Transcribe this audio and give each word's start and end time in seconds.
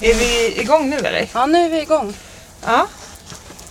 Är 0.00 0.14
vi 0.14 0.60
igång 0.60 0.90
nu 0.90 0.96
eller? 0.96 1.28
Ja, 1.34 1.46
nu 1.46 1.64
är 1.64 1.68
vi 1.70 1.80
igång. 1.82 2.14
Ja. 2.66 2.86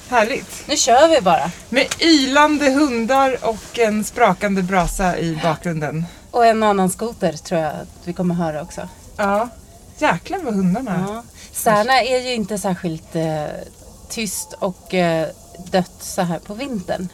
Härligt. 0.10 0.68
Nu 0.68 0.78
kör 0.78 1.08
vi 1.08 1.22
bara. 1.22 1.52
Med 1.70 1.88
ylande 2.02 2.70
hundar 2.70 3.38
och 3.42 3.80
en 3.80 4.04
sprakande 4.04 4.62
brasa 4.62 5.18
i 5.18 5.40
bakgrunden. 5.44 6.06
Och 6.32 6.46
en 6.46 6.64
annan 6.64 6.90
skoter 6.90 7.34
tror 7.34 7.62
jag 7.62 7.70
att 7.72 7.88
vi 8.04 8.14
kommer 8.14 8.36
höra 8.36 8.62
också. 8.62 8.90
Ja. 9.18 9.50
Jäklar 9.98 10.40
vad 10.40 10.54
hundarna 10.54 11.06
Ja. 11.10 11.24
Särna 11.52 12.02
är 12.02 12.20
ju 12.20 12.34
inte 12.34 12.58
särskilt 12.58 13.16
eh, 13.16 13.46
tyst 14.10 14.54
och 14.60 14.94
eh, 14.94 15.28
dött 15.72 15.92
så 16.00 16.22
här 16.22 16.40
på 16.40 16.54
vintern. 16.54 17.10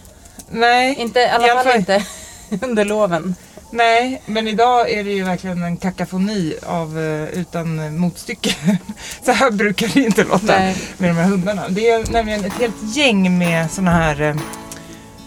Nej. 0.50 0.96
Inte, 1.00 1.20
I 1.20 1.28
alla 1.30 1.64
fall 1.64 1.76
inte 1.76 2.06
under 2.62 2.86
loven. 2.86 3.36
Nej, 3.76 4.22
men 4.26 4.48
idag 4.48 4.90
är 4.90 5.04
det 5.04 5.12
ju 5.12 5.24
verkligen 5.24 5.64
en 5.64 5.78
kakafoni 5.78 6.56
av, 6.66 7.00
eh, 7.00 7.40
utan 7.40 7.98
motstycke. 7.98 8.56
Så 9.26 9.32
här 9.32 9.52
brukar 9.52 9.88
det 9.94 10.00
inte 10.00 10.24
låta 10.24 10.46
Nej. 10.46 10.78
med 10.98 11.10
de 11.10 11.14
här 11.14 11.30
hundarna. 11.30 11.64
Det 11.70 11.90
är 11.90 12.12
nämligen 12.12 12.46
ett 12.46 12.54
helt 12.54 12.96
gäng 12.98 13.38
med 13.38 13.72
såna 13.72 13.92
här 13.92 14.22
eh, 14.22 14.36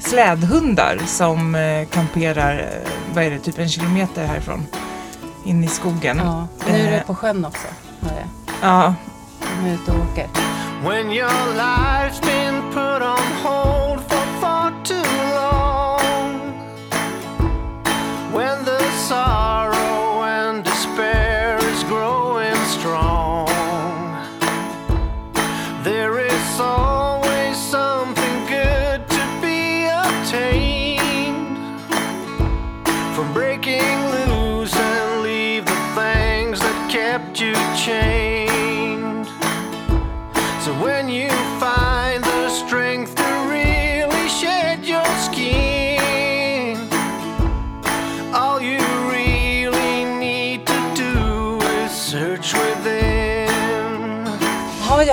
slädhundar 0.01 1.01
som 1.07 1.55
eh, 1.55 1.87
kamperar, 1.89 2.71
vad 3.15 3.25
är 3.25 3.31
det, 3.31 3.39
typ 3.39 3.59
en 3.59 3.69
kilometer 3.69 4.27
härifrån. 4.27 4.67
In 5.45 5.65
i 5.65 5.69
skogen. 5.69 6.21
Ja. 6.25 6.49
Nu 6.71 6.79
är 6.79 6.91
det 6.91 7.05
på 7.07 7.15
sjön 7.15 7.45
också. 7.45 7.67
Ja. 8.63 8.95
De 9.41 9.69
är 9.71 9.75
ute 9.75 9.93
och 9.93 9.99
åker. 10.13 10.27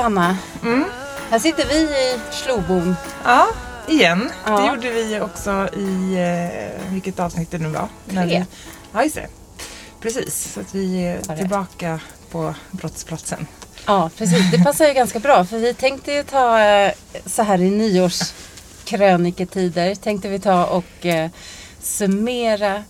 Ja, 0.05 0.09
Johanna. 0.09 0.37
Här 1.29 1.39
sitter 1.39 1.65
vi 1.65 1.75
i 1.75 2.19
Slobon. 2.31 2.95
ja, 3.23 3.47
igen. 3.87 4.31
Ja. 4.45 4.59
Det 4.59 4.67
gjorde 4.67 4.89
vi 4.89 5.19
också 5.19 5.69
i, 5.73 6.15
eh, 6.15 6.49
vilket 6.93 7.19
avsnitt 7.19 7.51
det 7.51 7.57
nu 7.57 7.69
var. 7.69 7.87
Tre. 8.09 8.25
vi, 8.25 8.45
ja, 8.93 9.03
just 9.03 9.15
det. 9.15 9.27
Precis, 10.01 10.53
så 10.53 10.59
att 10.59 10.75
vi 10.75 11.05
är 11.05 11.35
tillbaka 11.37 11.99
på 12.31 12.53
brottsplatsen. 12.71 13.47
Ja, 13.85 14.09
precis. 14.17 14.51
Det 14.51 14.63
passar 14.63 14.87
ju 14.87 14.93
ganska 14.93 15.19
bra. 15.19 15.45
För 15.45 15.57
vi 15.57 15.73
tänkte 15.73 16.11
ju 16.11 16.23
ta 16.23 16.59
eh, 16.59 16.91
så 17.25 17.43
här 17.43 17.61
i 17.61 17.69
nyårskröniketider. 17.69 19.95
Tänkte 19.95 20.29
vi 20.29 20.39
ta 20.39 20.65
och 20.65 21.05
eh, 21.05 21.29
summera 21.81 22.83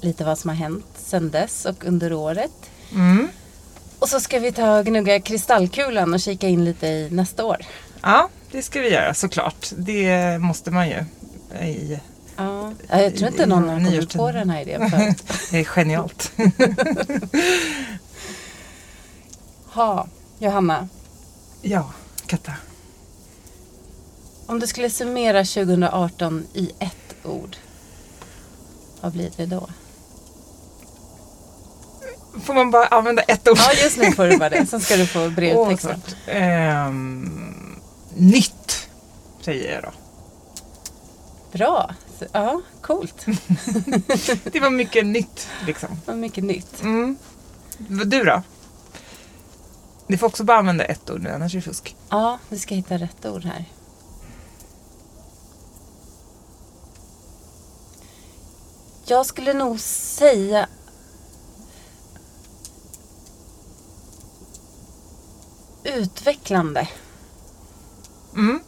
lite 0.00 0.24
vad 0.24 0.38
som 0.38 0.50
har 0.50 0.56
hänt 0.56 0.86
sedan 0.96 1.30
dess 1.30 1.64
och 1.64 1.84
under 1.84 2.12
året. 2.12 2.70
Mm. 2.92 3.28
Och 3.98 4.08
så 4.08 4.20
ska 4.20 4.38
vi 4.38 4.52
ta 4.52 4.78
och 4.78 4.86
gnugga 4.86 5.20
kristallkulan 5.20 6.14
och 6.14 6.20
kika 6.20 6.48
in 6.48 6.64
lite 6.64 6.86
i 6.86 7.08
nästa 7.10 7.44
år. 7.44 7.56
Ja, 8.02 8.28
det 8.50 8.62
ska 8.62 8.80
vi 8.80 8.88
göra 8.92 9.14
såklart. 9.14 9.66
Det 9.76 10.38
måste 10.40 10.70
man 10.70 10.88
ju. 10.88 11.04
I, 11.66 12.00
Ja. 12.38 12.72
Ja, 12.88 13.00
Jag 13.00 13.16
tror 13.16 13.28
inte 13.30 13.46
någon 13.46 13.68
har 13.68 13.84
kommit 13.84 14.12
på 14.14 14.32
den 14.32 14.50
här 14.50 14.60
idén 14.62 14.90
förut. 14.90 15.22
det 15.50 15.58
är 15.58 15.64
genialt. 15.64 16.32
Ha, 19.66 20.06
Johanna. 20.38 20.88
ja, 21.62 21.90
Katta. 22.26 22.52
Om 24.46 24.60
du 24.60 24.66
skulle 24.66 24.90
summera 24.90 25.44
2018 25.44 26.46
i 26.54 26.70
ett 26.78 27.16
ord. 27.24 27.56
Vad 29.00 29.12
blir 29.12 29.30
det 29.36 29.46
då? 29.46 29.68
Får 32.44 32.54
man 32.54 32.70
bara 32.70 32.86
använda 32.86 33.22
ett 33.22 33.48
ord? 33.48 33.58
Ja, 33.58 33.72
just 33.82 33.96
nu 33.98 34.12
får 34.12 34.24
du 34.26 34.36
bara 34.36 34.50
det. 34.50 34.66
Sen 34.66 34.80
ska 34.80 34.96
du 34.96 35.06
få 35.06 35.30
brevtexten. 35.30 36.00
svårt. 36.00 36.16
Ehm, 36.26 37.80
nytt, 38.14 38.88
säger 39.40 39.74
jag 39.74 39.82
då. 39.82 39.90
Bra. 41.52 41.94
Ja, 42.32 42.60
coolt. 42.80 43.26
Det 44.52 44.60
var 44.60 44.70
mycket 44.70 45.06
nytt 45.06 45.48
liksom. 45.66 45.88
Vad 46.06 46.16
mycket 46.16 46.44
nytt. 46.44 46.82
Mm. 46.82 47.16
Du 47.78 48.24
då? 48.24 48.42
Ni 50.06 50.16
får 50.16 50.26
också 50.26 50.44
bara 50.44 50.58
använda 50.58 50.84
ett 50.84 51.10
ord 51.10 51.22
nu, 51.22 51.30
annars 51.30 51.54
är 51.54 51.58
det 51.58 51.62
fusk. 51.62 51.96
Ja, 52.08 52.38
vi 52.48 52.58
ska 52.58 52.74
hitta 52.74 52.94
rätt 52.98 53.26
ord 53.26 53.44
här. 53.44 53.64
Jag 59.04 59.26
skulle 59.26 59.52
nog 59.52 59.80
säga 59.80 60.68
utvecklande. 65.86 66.88
Mm. 68.34 68.60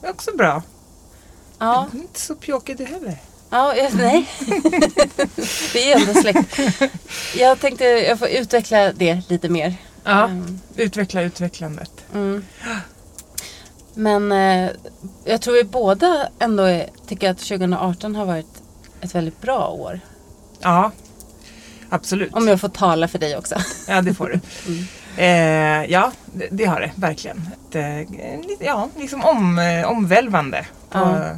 Det 0.00 0.06
är 0.06 0.10
också 0.10 0.36
bra. 0.36 0.62
Ja, 1.58 1.86
Det 1.92 1.98
är 1.98 2.00
Inte 2.02 2.20
så 2.20 2.34
pjåkig 2.34 2.76
du 2.76 2.84
heller. 2.84 3.18
ja 3.50 3.76
jag- 3.76 3.94
nej. 3.94 4.28
Vi 5.74 5.92
är 5.92 6.00
ändå 6.00 6.20
släkt. 6.20 6.58
Jag 7.36 7.60
tänkte 7.60 7.84
jag 7.84 8.18
får 8.18 8.28
utveckla 8.28 8.92
det 8.92 9.22
lite 9.28 9.48
mer. 9.48 9.74
Ja. 10.04 10.24
Mm. 10.24 10.60
Utveckla 10.76 11.22
utvecklandet. 11.22 11.90
Mm. 12.14 12.44
Men 13.94 14.32
eh, 14.32 14.70
jag 15.24 15.40
tror 15.42 15.54
vi 15.54 15.64
båda 15.64 16.28
ändå 16.38 16.62
är, 16.62 16.90
tycker 17.06 17.30
att 17.30 17.38
2018 17.38 18.14
har 18.14 18.24
varit 18.24 18.62
ett 19.00 19.14
väldigt 19.14 19.40
bra 19.40 19.68
år. 19.68 20.00
Ja, 20.60 20.90
absolut. 21.88 22.34
Om 22.34 22.48
jag 22.48 22.60
får 22.60 22.68
tala 22.68 23.08
för 23.08 23.18
dig 23.18 23.36
också. 23.36 23.54
Ja, 23.88 24.02
det 24.02 24.14
får 24.14 24.28
du. 24.28 24.40
Mm. 24.72 24.84
Eh, 25.20 25.84
ja, 25.90 26.12
det, 26.24 26.48
det 26.50 26.64
har 26.64 26.80
det 26.80 26.90
verkligen. 26.96 27.48
Ett, 27.70 27.74
eh, 27.74 28.00
ja, 28.66 28.88
liksom 28.96 29.24
om, 29.24 29.58
eh, 29.58 29.88
omvälvande 29.90 30.66
på, 30.90 30.98
Ja. 30.98 31.36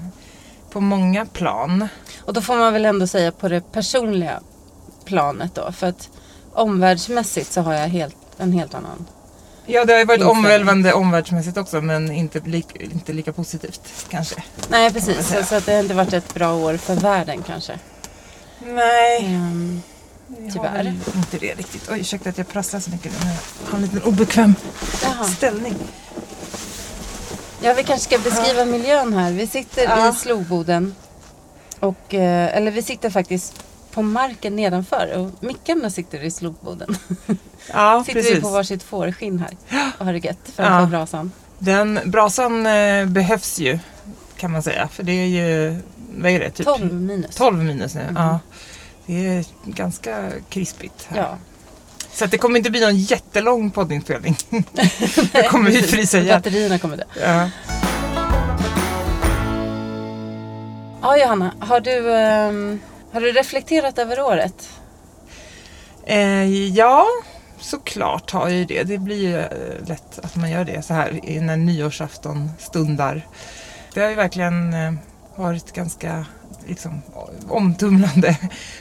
på 0.71 0.81
många 0.81 1.27
plan. 1.27 1.89
Och 2.25 2.33
då 2.33 2.41
får 2.43 2.57
man 2.57 2.73
väl 2.73 2.85
ändå 2.85 3.07
säga 3.07 3.33
på 3.33 3.49
det 3.49 3.73
personliga 3.73 4.41
planet 5.05 5.55
då. 5.55 5.73
För 5.73 5.87
att 5.87 6.09
omvärldsmässigt 6.53 7.53
så 7.53 7.61
har 7.61 7.75
jag 7.75 7.89
helt, 7.89 8.17
en 8.39 8.53
helt 8.53 8.75
annan. 8.75 9.07
Ja, 9.67 9.85
det 9.85 9.93
har 9.93 10.01
ju 10.01 10.05
varit 10.05 10.23
omvälvande 10.23 10.93
omvärldsmässigt 10.93 11.57
också, 11.57 11.81
men 11.81 12.13
inte, 12.13 12.41
lik, 12.41 12.67
inte 12.81 13.13
lika 13.13 13.33
positivt 13.33 14.07
kanske. 14.11 14.43
Nej 14.69 14.93
precis, 14.93 15.29
så, 15.29 15.45
så 15.45 15.55
att 15.55 15.67
det 15.67 15.73
har 15.73 15.81
inte 15.81 15.95
varit 15.95 16.13
ett 16.13 16.35
bra 16.35 16.55
år 16.55 16.77
för 16.77 16.95
världen 16.95 17.43
kanske. 17.47 17.79
Nej, 18.65 19.35
har 19.35 19.81
tyvärr. 20.53 20.73
väl 20.73 20.87
inte 21.17 21.39
det 21.41 21.55
riktigt. 21.55 21.89
Oj, 21.91 22.01
ursäkta 22.01 22.29
att 22.31 22.39
jag 22.39 22.49
prasslar 22.49 22.81
så 22.81 22.91
mycket 22.91 23.13
nu. 23.25 23.31
Jag 23.65 23.71
har 23.71 23.79
en 23.79 23.85
liten 23.85 24.03
obekväm 24.03 24.55
jaha. 25.03 25.25
ställning. 25.25 25.75
Ja, 27.63 27.75
vi 27.75 27.83
kanske 27.85 28.05
ska 28.15 28.31
beskriva 28.31 28.65
miljön 28.65 29.13
här. 29.13 29.33
Vi 29.33 29.47
sitter 29.47 29.83
Ja. 29.85 30.11
i 30.11 30.13
Sloboden. 30.13 30.95
Och, 31.81 32.15
eh, 32.15 32.57
eller 32.57 32.71
vi 32.71 32.83
sitter 32.83 33.11
faktiskt 33.11 33.65
på 33.93 34.03
marken 34.03 34.57
nedanför. 34.57 35.13
Och 35.17 35.45
mickarna 35.45 35.91
sitter 35.91 36.23
i 36.25 36.31
Sloboden. 36.31 36.97
Ja, 37.73 38.05
sitter 38.07 38.21
precis. 38.21 38.37
vi 38.37 38.41
på 38.41 38.49
varsitt 38.49 38.83
fårskinn 38.83 39.39
här. 39.39 39.83
Och 39.99 40.05
har 40.07 40.13
det 40.13 40.19
gött 40.25 40.37
framför 40.57 40.81
Ja. 40.81 40.87
brasan. 40.87 41.33
Den 41.59 42.01
brasan 42.05 42.67
eh, 42.67 43.07
behövs 43.07 43.59
ju, 43.59 43.79
kan 44.37 44.51
man 44.51 44.63
säga. 44.63 44.89
För 44.89 45.03
det 45.03 45.13
är 45.13 45.27
ju, 45.27 45.79
vad 46.17 46.31
är 46.31 46.41
det? 46.41 46.51
Typ 46.51 46.67
12 46.67 46.93
minus. 46.95 47.35
12 47.37 47.59
minus 47.65 47.95
nu. 47.95 48.03
Mhm. 48.05 48.17
Ja. 48.17 48.39
Det 49.13 49.27
är 49.29 49.45
ganska 49.65 50.31
krispigt 50.49 51.07
här. 51.09 51.19
Ja. 51.19 51.37
Så 52.13 52.27
det 52.27 52.39
kommer 52.39 52.59
inte 52.59 52.71
bli 52.71 52.81
någon 52.81 52.97
jättelång 52.97 53.71
poddinspelning. 53.71 54.37
Då 55.33 55.43
kommer 55.43 55.71
vi 55.71 55.83
frysa 55.83 56.19
ihjäl. 56.19 56.37
Batterierna 56.39 56.79
kommer 56.79 56.97
dö. 56.97 57.05
Ja. 57.21 57.49
Ja, 61.03 61.17
Johanna. 61.17 61.55
Har 61.61 61.81
du, 61.81 62.13
ehm, 62.15 62.81
har 63.13 63.21
du 63.21 63.33
reflekterat 63.33 63.99
över 63.99 64.21
året? 64.21 64.69
Eh, 66.07 66.45
ja, 66.69 67.07
såklart 67.61 68.31
har 68.31 68.49
jag 68.49 68.59
ju 68.59 68.65
det. 68.65 68.83
Det 68.83 68.99
blir 68.99 69.17
ju 69.29 69.39
eh, 69.39 69.87
lätt 69.87 70.19
att 70.23 70.37
man 70.37 70.51
gör 70.51 70.65
det 70.65 70.83
så 70.83 70.95
här 70.95 71.21
i- 71.25 71.41
när 71.41 71.57
nyårsafton 71.57 72.51
stundar. 72.59 73.27
Det 73.95 74.01
har 74.01 74.09
ju 74.09 74.15
verkligen 74.15 74.75
eh, 74.75 74.93
varit 75.37 75.73
ganska 75.73 76.27
liksom, 76.67 77.03
omtumlande 77.49 78.39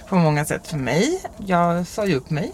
på 0.09 0.15
många 0.15 0.45
sätt 0.45 0.67
för 0.67 0.77
mig. 0.77 1.21
Jag 1.37 1.87
sa 1.87 2.05
ju 2.05 2.15
upp 2.15 2.29
mig 2.29 2.51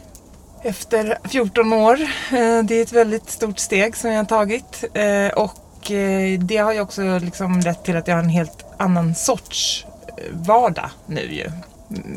efter 0.68 1.18
14 1.24 1.74
år. 1.74 2.02
Eh, 2.32 2.64
det 2.64 2.76
är 2.76 2.82
ett 2.82 2.92
väldigt 2.92 3.30
stort 3.30 3.60
steg 3.60 3.96
som 3.96 4.12
jag 4.12 4.18
har 4.18 4.26
tagit. 4.26 4.84
Eh, 4.94 5.28
och 5.28 5.92
eh, 5.92 6.40
det 6.40 6.58
har 6.58 6.74
ju 6.74 6.80
också 6.80 7.20
liksom 7.20 7.60
lett 7.60 7.84
till 7.84 7.98
att 7.98 8.08
jag 8.08 8.16
har 8.16 8.24
en 8.24 8.30
helt 8.30 8.66
annan 8.78 9.16
sorts 9.16 9.86
vardag 10.32 10.90
nu 11.06 11.34
ju. 11.34 11.52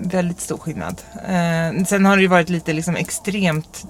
Väldigt 0.02 0.40
stor 0.40 0.58
skillnad. 0.58 1.02
Sen 1.86 2.04
har 2.04 2.16
det 2.16 2.22
ju 2.22 2.28
varit 2.28 2.48
lite 2.48 2.72
liksom 2.72 2.96
extremt. 2.96 3.84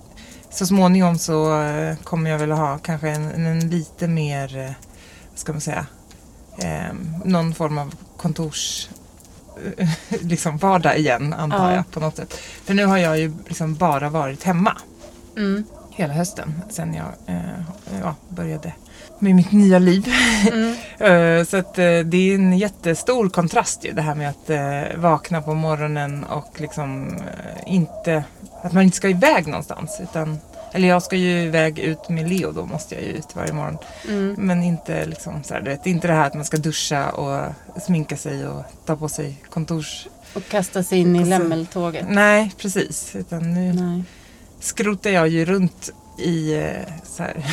Så 0.51 0.67
småningom 0.67 1.19
så 1.19 1.65
kommer 2.05 2.31
jag 2.31 2.39
väl 2.39 2.51
ha 2.51 2.79
kanske 2.79 3.09
en, 3.09 3.47
en 3.47 3.71
lite 3.71 4.09
mer, 4.09 4.75
vad 5.31 5.39
ska 5.39 5.53
man 5.53 5.61
säga, 5.61 5.87
eh, 6.65 6.95
någon 7.25 7.55
form 7.55 7.79
av 7.79 7.95
kontors 8.17 8.89
eh, 9.77 9.89
liksom 10.21 10.57
vardag 10.59 10.99
igen 10.99 11.33
antar 11.33 11.71
Ja. 11.71 11.75
jag 11.77 11.91
på 11.91 12.01
något 12.01 12.17
sätt. 12.17 12.33
För 12.65 12.75
nu 12.75 12.85
har 12.85 12.99
jag 12.99 13.19
ju 13.19 13.33
liksom 13.49 13.75
bara 13.75 14.09
varit 14.09 14.43
hemma 14.43 14.77
Mm. 15.37 15.65
hela 15.91 16.15
hösten 16.15 16.63
sen 16.71 16.95
jag 16.95 17.07
eh, 17.37 17.41
ja, 18.03 18.15
började 18.29 18.73
med 19.19 19.35
mitt 19.35 19.53
nya 19.53 19.79
liv. 19.79 20.09
Mm. 20.53 20.77
Eh, 20.99 21.45
så 21.45 21.57
att, 21.57 21.79
eh, 21.79 21.99
det 22.05 22.17
är 22.31 22.35
en 22.35 22.59
jättestor 22.59 23.29
kontrast 23.29 23.85
ju 23.85 23.93
det 23.93 24.03
här 24.03 24.15
med 24.15 24.31
att 24.31 24.51
eh, 24.51 24.99
vakna 25.01 25.43
på 25.43 25.55
morgonen 25.55 26.25
och 26.25 26.61
liksom 26.61 27.19
inte, 27.67 28.25
att 28.63 28.73
man 28.73 28.83
inte 28.83 28.97
ska 28.97 29.09
iväg 29.09 29.47
någonstans. 29.47 29.99
Utan, 30.03 30.39
eller 30.73 30.89
jag 30.89 31.03
ska 31.03 31.17
ju 31.17 31.43
iväg 31.43 31.79
ut 31.79 32.09
med 32.09 32.29
Leo 32.29 32.53
då 32.53 32.67
måste 32.67 32.95
jag 32.95 33.05
ju 33.05 33.11
ut 33.11 33.37
varje 33.37 33.53
morgon. 33.53 33.79
Mm. 34.09 34.35
Men 34.39 34.63
inte 34.63 35.07
liksom 35.07 35.43
så 35.43 35.55
här, 35.55 35.61
du 35.61 35.71
vet, 35.71 35.87
inte 35.87 36.09
det 36.09 36.15
här 36.15 36.27
att 36.27 36.35
man 36.35 36.45
ska 36.45 36.57
duscha 36.57 37.11
och 37.11 37.53
sminka 37.83 38.17
sig 38.17 38.47
och 38.47 38.63
ta 38.85 38.97
på 38.97 39.09
sig 39.09 39.37
kontors... 39.51 40.09
Och 40.35 40.49
kasta 40.49 40.83
sig 40.83 40.99
in 40.99 41.17
i 41.17 41.25
lämmeltåget. 41.25 42.07
Nej, 42.09 42.53
precis. 42.59 43.17
Utan 43.17 43.55
nu 43.55 43.73
Nej. 43.73 44.03
skrotar 44.61 45.11
jag 45.11 45.29
ju 45.29 45.45
runt 45.45 45.91
i 46.19 46.55
eh, 46.55 46.93
så 47.05 47.23
här, 47.23 47.45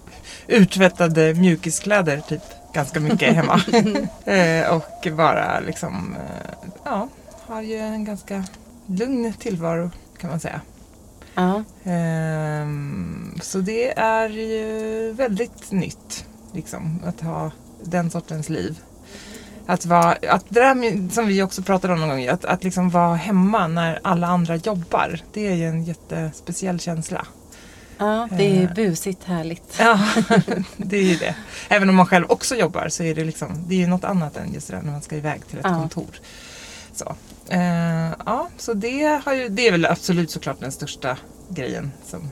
urtvättade 0.48 1.34
mjukiskläder 1.34 2.20
typ 2.28 2.42
ganska 2.72 3.00
mycket 3.00 3.34
hemma. 3.34 3.60
eh, 4.32 4.74
och 4.74 5.08
bara 5.16 5.60
liksom, 5.60 6.16
eh, 6.16 6.68
ja, 6.84 7.08
har 7.46 7.62
ju 7.62 7.78
en 7.78 8.04
ganska 8.04 8.44
lugn 8.86 9.32
tillvaro 9.32 9.90
kan 10.18 10.30
man 10.30 10.40
säga. 10.40 10.60
Ja. 11.36 11.64
Ehm, 11.84 13.38
så 13.42 13.58
det 13.58 13.98
är 13.98 14.28
ju 14.28 15.12
väldigt 15.12 15.70
nytt 15.72 16.24
liksom, 16.52 17.00
att 17.06 17.20
ha 17.20 17.50
den 17.84 18.10
sortens 18.10 18.48
liv. 18.48 18.78
Att 19.66 19.86
vara, 19.86 20.16
att 20.28 20.44
det 20.48 20.60
där 20.60 21.10
som 21.14 21.26
vi 21.26 21.42
också 21.42 21.62
pratade 21.62 21.94
om 21.94 22.00
någon 22.00 22.08
gång, 22.08 22.26
att, 22.26 22.44
att 22.44 22.64
liksom 22.64 22.90
vara 22.90 23.14
hemma 23.14 23.66
när 23.66 24.00
alla 24.02 24.26
andra 24.26 24.56
jobbar. 24.56 25.20
Det 25.32 25.46
är 25.46 25.54
ju 25.54 25.68
en 25.68 25.84
jättespeciell 25.84 26.80
känsla. 26.80 27.26
ja, 27.98 28.28
det 28.36 28.44
är 28.58 28.62
Eh. 28.64 28.74
busigt 28.74 29.24
härligt. 29.24 29.76
Ja, 29.78 30.00
det 30.76 30.96
är 30.96 31.02
ju 31.02 31.16
det. 31.16 31.34
Även 31.68 31.88
om 31.88 31.94
man 31.96 32.06
själv 32.06 32.26
också 32.30 32.54
jobbar 32.54 32.88
så 32.88 33.02
är 33.02 33.14
det 33.14 33.24
liksom, 33.24 33.48
det 33.68 33.74
är 33.74 33.78
ju 33.78 33.86
något 33.86 34.04
annat 34.04 34.36
än 34.36 34.52
just 34.54 34.68
det 34.68 34.76
där 34.76 34.82
när 34.82 34.92
man 34.92 35.02
ska 35.02 35.16
iväg 35.16 35.46
till 35.46 35.58
ett 35.58 35.64
Ja. 35.68 35.74
kontor. 35.78 36.20
Så. 36.92 37.14
Eh, 37.48 38.12
ja, 38.26 38.48
så 38.56 38.74
det, 38.74 39.20
har 39.24 39.32
ju, 39.34 39.48
det 39.48 39.68
är 39.68 39.72
väl 39.72 39.86
absolut 39.86 40.30
såklart 40.30 40.60
den 40.60 40.72
största 40.72 41.18
grejen 41.48 41.92
som 42.04 42.30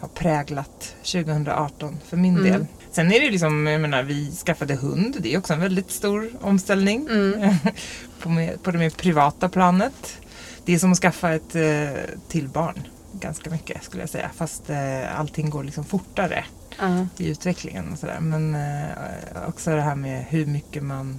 har 0.00 0.08
präglat 0.08 0.94
2018 1.02 1.96
för 2.08 2.16
min 2.16 2.36
Mm. 2.38 2.52
del. 2.52 2.66
Sen 2.90 3.06
är 3.12 3.18
det 3.20 3.24
ju 3.24 3.30
liksom, 3.30 3.66
jag 3.66 3.80
menar, 3.80 4.02
vi 4.02 4.30
skaffade 4.32 4.74
hund. 4.74 5.16
Det 5.20 5.34
är 5.34 5.38
också 5.38 5.52
en 5.52 5.60
väldigt 5.60 5.90
stor 5.90 6.30
omställning 6.40 7.08
Mm. 7.10 7.54
på, 8.22 8.28
mer, 8.28 8.56
på 8.56 8.70
det 8.70 8.78
mer 8.78 8.90
privata 8.90 9.48
planet. 9.48 10.16
Det 10.64 10.74
är 10.74 10.78
som 10.78 10.92
att 10.92 10.98
skaffa 10.98 11.32
ett 11.34 11.54
eh, 11.56 11.88
till 12.28 12.48
barn 12.48 12.82
ganska 13.12 13.50
mycket 13.50 13.84
skulle 13.84 14.02
jag 14.02 14.10
säga. 14.10 14.30
Fast 14.36 14.70
eh, 14.70 15.20
allting 15.20 15.50
går 15.50 15.64
liksom 15.64 15.84
fortare 15.84 16.44
Ja. 16.80 17.06
i 17.18 17.28
utvecklingen 17.30 17.92
och 17.92 17.98
sådär. 17.98 18.18
Men 18.20 18.54
eh, 18.54 19.48
också 19.48 19.70
det 19.70 19.80
här 19.82 19.94
med 19.94 20.24
hur 20.28 20.46
mycket 20.46 20.82
man 20.82 21.18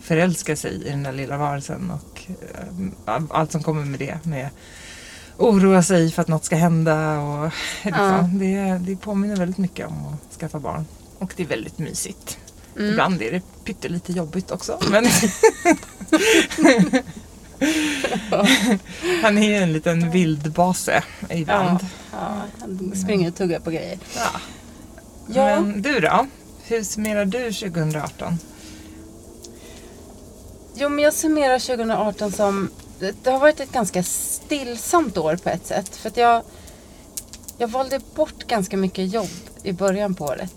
förälskar 0.00 0.54
sig 0.54 0.86
i 0.86 0.90
den 0.90 1.02
där 1.02 1.12
lilla 1.12 1.36
varelsen 1.36 1.90
och 1.90 2.22
eh, 3.06 3.22
allt 3.30 3.52
som 3.52 3.62
kommer 3.62 3.84
med 3.84 3.98
det. 3.98 4.18
Med 4.24 4.48
oroa 5.36 5.82
sig 5.82 6.10
för 6.10 6.22
att 6.22 6.28
något 6.28 6.44
ska 6.44 6.56
hända 6.56 7.18
och 7.20 7.44
liksom, 7.84 8.04
Ja. 8.04 8.30
det, 8.32 8.78
det 8.86 8.96
påminner 8.96 9.36
väldigt 9.36 9.58
mycket 9.58 9.86
om 9.86 10.06
att 10.06 10.38
skaffa 10.40 10.58
barn. 10.58 10.86
Och 11.18 11.32
det 11.36 11.42
är 11.42 11.46
väldigt 11.46 11.78
mysigt. 11.78 12.38
Mm. 12.76 12.90
Ibland 12.90 13.22
är 13.22 13.32
det 13.32 13.42
pyttelite 13.64 14.12
jobbigt 14.12 14.50
också. 14.50 14.78
Men 14.90 15.06
Han 19.22 19.38
är 19.38 19.48
ju 19.48 19.54
en 19.54 19.72
liten 19.72 20.10
vildbase 20.10 21.02
ibland. 21.30 21.78
Ja, 22.12 22.42
han 22.60 22.92
springer 22.96 23.28
och 23.28 23.34
tuggar 23.36 23.60
på 23.60 23.70
grejer. 23.70 23.98
Ja. 24.16 24.40
Ja. 25.34 25.60
Men 25.60 25.82
du 25.82 26.00
då? 26.00 26.26
Hur 26.62 26.82
summerar 26.82 27.24
du 27.24 27.52
2018? 27.52 28.38
Jo, 30.80 30.88
men 30.88 31.04
jag 31.04 31.14
summerar 31.14 31.58
2018 31.58 32.32
som... 32.32 32.70
Det 32.98 33.30
har 33.30 33.38
varit 33.38 33.60
ett 33.60 33.72
ganska 33.72 34.02
stillsamt 34.02 35.18
år 35.18 35.36
på 35.36 35.48
ett 35.48 35.66
sätt. 35.66 35.96
För 35.96 36.08
att 36.08 36.16
jag, 36.16 36.42
jag 37.58 37.68
valde 37.68 38.00
bort 38.14 38.46
ganska 38.46 38.76
mycket 38.76 39.12
jobb 39.12 39.30
i 39.62 39.72
början 39.72 40.14
på 40.14 40.24
året. 40.24 40.54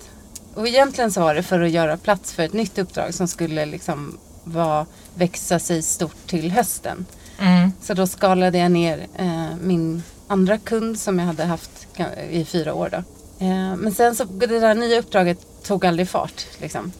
Och 0.56 0.68
egentligen 0.68 1.12
så 1.12 1.21
var 1.21 1.35
det 1.35 1.44
för 1.44 1.62
att 1.62 1.71
göra 1.71 1.97
plats 1.97 2.33
för 2.33 2.44
ett 2.44 2.53
nytt 2.53 2.77
uppdrag 2.77 3.13
som 3.13 3.27
skulle 3.27 3.65
liksom 3.65 4.18
vara, 4.44 4.85
växa 5.15 5.59
sig 5.59 5.81
stort 5.81 6.27
till 6.27 6.51
hösten. 6.51 7.06
Mm. 7.39 7.71
Så 7.81 7.94
då 7.94 8.07
skalade 8.07 8.57
jag 8.57 8.71
ner 8.71 9.07
eh, 9.18 9.56
min 9.62 10.03
andra 10.27 10.57
kund 10.57 11.00
som 11.00 11.19
jag 11.19 11.25
hade 11.25 11.45
haft 11.45 11.88
i 12.29 12.45
fyra 12.45 12.73
år. 12.73 12.89
Då. 12.91 12.97
Eh, 13.45 13.75
men 13.75 13.94
sen 13.94 14.15
så 14.15 14.23
det 14.23 14.59
där 14.59 14.75
nya 14.75 15.00
uppdraget 15.00 15.63
tog 15.63 15.85
aldrig 15.85 16.09
fart. 16.09 16.45
Liksom. 16.57 16.91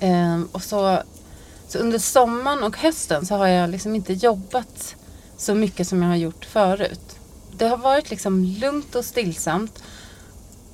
Ehm, 0.00 0.48
och 0.52 0.62
så, 0.62 1.02
så 1.68 1.78
under 1.78 1.98
sommaren 1.98 2.62
och 2.62 2.76
hösten 2.76 3.26
så 3.26 3.34
har 3.34 3.46
jag 3.46 3.70
liksom 3.70 3.94
inte 3.94 4.12
jobbat 4.12 4.96
så 5.36 5.54
mycket 5.54 5.88
som 5.88 6.02
jag 6.02 6.08
har 6.08 6.16
gjort 6.16 6.44
förut. 6.44 7.16
Det 7.58 7.66
har 7.66 7.76
varit 7.76 8.10
liksom 8.10 8.44
lugnt 8.44 8.94
och 8.94 9.04
stillsamt. 9.04 9.82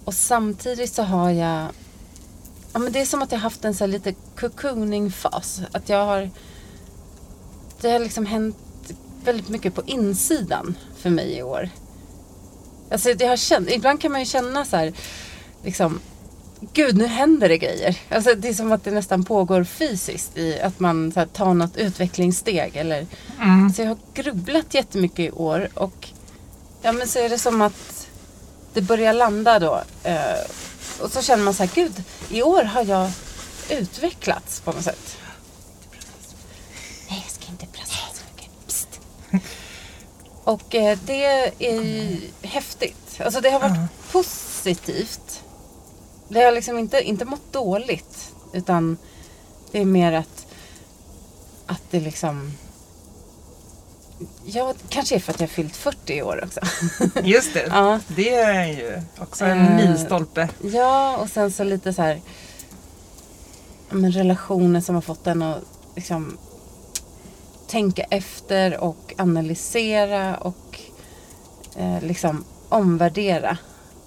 Och 0.04 0.14
samtidigt 0.14 0.92
så 0.92 1.02
har 1.02 1.30
jag... 1.30 1.68
Ja, 2.72 2.78
men 2.78 2.92
det 2.92 3.00
är 3.00 3.06
som 3.06 3.22
att 3.22 3.32
jag 3.32 3.38
har 3.38 3.42
haft 3.42 3.64
en 3.64 3.74
så 3.74 3.84
här 3.84 3.88
lite 3.88 4.14
cocooning-fas. 4.36 5.60
Att 5.72 5.88
jag 5.88 6.06
har... 6.06 6.30
Det 7.80 7.90
har 7.90 7.98
liksom 7.98 8.26
hänt 8.26 8.56
väldigt 9.24 9.48
mycket 9.48 9.74
på 9.74 9.82
insidan 9.86 10.74
för 10.96 11.10
mig 11.10 11.32
i 11.32 11.42
år. 11.42 11.68
Alltså 12.90 13.10
jag 13.10 13.28
har 13.28 13.36
känt, 13.36 13.70
ibland 13.70 14.00
kan 14.00 14.12
man 14.12 14.20
ju 14.20 14.26
känna 14.26 14.64
så 14.64 14.76
här, 14.76 14.92
liksom, 15.62 16.00
gud 16.72 16.96
nu 16.96 17.06
händer 17.06 17.48
det 17.48 17.58
grejer. 17.58 17.96
Alltså 18.08 18.34
det 18.34 18.48
är 18.48 18.54
som 18.54 18.72
att 18.72 18.84
det 18.84 18.90
nästan 18.90 19.24
pågår 19.24 19.64
fysiskt 19.64 20.36
i 20.38 20.60
att 20.60 20.80
man 20.80 21.12
så 21.12 21.20
här, 21.20 21.26
tar 21.26 21.54
något 21.54 21.76
utvecklingssteg. 21.76 22.76
Eller, 22.76 23.06
Mm. 23.40 23.72
så 23.72 23.82
jag 23.82 23.88
har 23.88 23.98
grubblat 24.14 24.74
jättemycket 24.74 25.18
i 25.18 25.30
år 25.30 25.68
och 25.74 26.08
ja, 26.82 26.92
men 26.92 27.08
så 27.08 27.18
är 27.18 27.28
det 27.28 27.38
som 27.38 27.62
att 27.62 28.08
det 28.74 28.80
börjar 28.80 29.12
landa 29.12 29.58
då. 29.58 29.82
Eh, 30.04 30.22
och 31.00 31.12
så 31.12 31.22
känner 31.22 31.44
man 31.44 31.54
så 31.54 31.62
här, 31.62 31.70
gud 31.74 32.02
i 32.30 32.42
år 32.42 32.62
har 32.64 32.84
jag 32.84 33.10
utvecklats 33.70 34.60
på 34.60 34.72
något 34.72 34.84
sätt. 34.84 35.16
Nej, 37.10 37.22
jag 37.24 37.30
ska 37.32 37.44
inte 37.52 37.66
prata 37.66 37.90
så 38.14 38.22
mycket. 38.34 38.50
Psst. 38.66 39.00
Och 40.44 40.74
eh, 40.74 40.98
det 41.06 41.24
är 41.58 41.72
ju 41.82 42.20
häftigt. 42.42 43.20
Alltså 43.24 43.40
det 43.40 43.50
har 43.50 43.60
varit 43.60 43.76
Ja. 43.76 43.88
positivt. 44.12 45.20
Det 46.32 46.40
har 46.44 46.52
liksom 46.52 46.78
inte, 46.78 47.00
inte 47.02 47.24
mått 47.24 47.52
dåligt. 47.52 48.32
Utan 48.52 48.96
det 49.72 49.78
är 49.80 49.84
mer 49.84 50.12
att, 50.12 50.46
att 51.66 51.82
det 51.90 52.00
liksom... 52.00 52.52
Ja, 54.44 54.74
kanske 54.88 55.14
är 55.14 55.18
för 55.18 55.32
att 55.32 55.40
jag 55.40 55.46
har 55.48 55.52
fyllt 55.52 55.76
40 55.76 56.12
i 56.14 56.22
år 56.22 56.44
också. 56.44 56.60
Just 57.22 57.54
det. 57.54 57.66
ja. 57.70 58.00
Det 58.06 58.34
är 58.34 58.66
ju 58.66 59.02
också 59.18 59.44
en 59.44 59.58
Eh, 59.66 59.76
milstolpe. 59.76 60.48
ja, 60.62 61.16
och 61.16 61.28
sen 61.28 61.50
så 61.50 61.64
lite 61.64 61.92
så 61.92 62.02
här... 62.02 62.20
Men 63.90 64.12
relationer 64.12 64.80
som 64.80 64.94
har 64.94 65.02
fått 65.02 65.26
en 65.26 65.42
att 65.42 65.58
liksom 65.96 66.38
tänka 67.66 68.02
efter 68.02 68.78
och 68.80 69.14
analysera 69.18 70.36
och 70.36 70.80
eh, 71.76 72.02
liksom 72.02 72.44
omvärdera. 72.68 73.58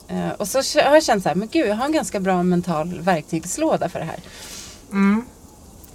Eh, 0.07 0.29
och 0.29 0.47
så 0.47 0.57
har 0.57 0.93
jag 0.93 1.03
känt 1.03 1.23
så 1.23 1.29
här, 1.29 1.35
men 1.35 1.47
gud 1.51 1.67
jag 1.67 1.75
har 1.75 1.85
en 1.85 1.91
ganska 1.91 2.19
bra 2.19 2.43
mental 2.43 2.99
verktygslåda 3.01 3.89
för 3.89 3.99
det 3.99 4.05
här. 4.05 4.19
Mm. 4.91 5.25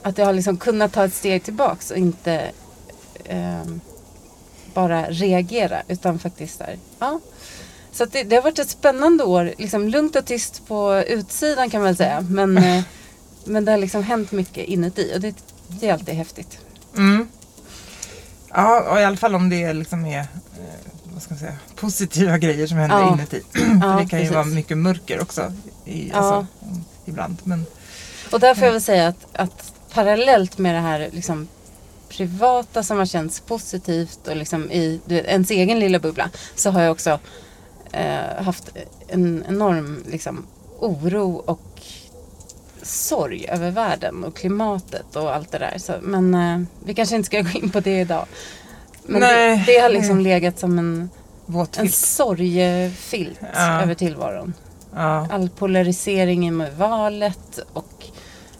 Att 0.02 0.18
jag 0.18 0.26
har 0.26 0.32
liksom 0.32 0.56
kunnat 0.56 0.92
ta 0.92 1.04
ett 1.04 1.14
steg 1.14 1.42
tillbaks 1.42 1.90
och 1.90 1.96
inte 1.96 2.50
eh, 3.24 3.64
bara 4.74 5.06
reagera 5.10 5.82
utan 5.88 6.18
faktiskt 6.18 6.58
där. 6.58 6.78
Ja. 6.98 7.20
Så 7.92 8.04
det, 8.04 8.22
det 8.22 8.36
har 8.36 8.42
varit 8.42 8.58
ett 8.58 8.70
spännande 8.70 9.24
år. 9.24 9.54
Liksom 9.58 9.88
lugnt 9.88 10.16
och 10.16 10.24
tyst 10.24 10.66
på 10.66 11.04
utsidan 11.08 11.70
kan 11.70 11.80
man 11.80 11.86
väl 11.86 11.96
säga. 11.96 12.20
Men, 12.20 12.58
eh, 12.64 12.82
men 13.44 13.64
det 13.64 13.70
har 13.70 13.78
liksom 13.78 14.02
hänt 14.02 14.32
mycket 14.32 14.68
inuti 14.68 15.12
och 15.14 15.20
det, 15.20 15.34
det 15.66 15.88
är 15.88 15.92
alltid 15.92 16.14
häftigt. 16.14 16.58
Mm. 16.96 17.28
Ja, 18.48 18.90
och 18.90 19.00
i 19.00 19.04
alla 19.04 19.16
fall 19.16 19.34
om 19.34 19.48
det 19.48 19.72
liksom 19.72 20.06
är, 20.06 20.18
eh, 20.18 20.89
vad 21.20 21.38
ska 21.38 21.46
man 21.46 21.52
säga, 21.52 21.58
positiva 21.76 22.38
grejer 22.38 22.66
som 22.66 22.78
händer 22.78 22.98
Ja. 22.98 23.12
inuti. 23.14 23.42
För 23.52 23.60
det 23.68 23.80
kan 23.80 24.00
ju 24.00 24.08
precis. 24.08 24.30
vara 24.30 24.44
mycket 24.44 24.78
mörker 24.78 25.22
också 25.22 25.52
i, 25.84 26.12
alltså, 26.12 26.46
ibland. 27.04 27.36
Men, 27.44 27.66
Och 28.32 28.40
där 28.40 28.54
får 28.54 28.64
jag 28.64 28.72
väl 28.72 28.82
säga 28.82 29.08
att, 29.08 29.26
att 29.32 29.72
parallellt 29.94 30.58
med 30.58 30.74
det 30.74 30.80
här 30.80 31.08
liksom, 31.12 31.48
privata 32.08 32.82
som 32.82 32.98
har 32.98 33.06
känts 33.06 33.40
positivt 33.40 34.28
och 34.28 34.36
liksom 34.36 34.70
i 34.70 35.00
du 35.04 35.14
vet, 35.14 35.26
ens 35.26 35.50
egen 35.50 35.78
lilla 35.78 35.98
bubbla 35.98 36.30
så 36.54 36.70
har 36.70 36.82
jag 36.82 36.92
också 36.92 37.18
eh, 37.92 38.42
haft 38.44 38.68
en 39.08 39.44
enorm 39.48 40.04
liksom, 40.06 40.46
oro 40.78 41.34
och 41.46 41.82
sorg 42.82 43.46
över 43.48 43.70
världen 43.70 44.24
och 44.24 44.36
klimatet 44.36 45.16
och 45.16 45.34
allt 45.34 45.52
det 45.52 45.58
där. 45.58 45.78
Så, 45.78 45.94
men 46.02 46.34
eh, 46.34 46.60
vi 46.84 46.94
kanske 46.94 47.16
inte 47.16 47.26
ska 47.26 47.40
gå 47.40 47.50
in 47.50 47.70
på 47.70 47.80
det 47.80 48.00
idag. 48.00 48.26
Men 49.10 49.20
det, 49.20 49.64
det 49.66 49.78
har 49.78 49.88
liksom 49.88 50.20
legat 50.20 50.58
som 50.58 50.78
en, 50.78 51.10
våt 51.46 51.76
en 51.78 51.84
filt. 51.84 51.94
sorgefilt 51.94 53.38
Ja. 53.54 53.82
över 53.82 53.94
tillvaron. 53.94 54.52
Ja. 54.94 55.26
All 55.30 55.48
polarisering 55.48 56.56
med 56.56 56.76
valet 56.76 57.58
och 57.72 57.86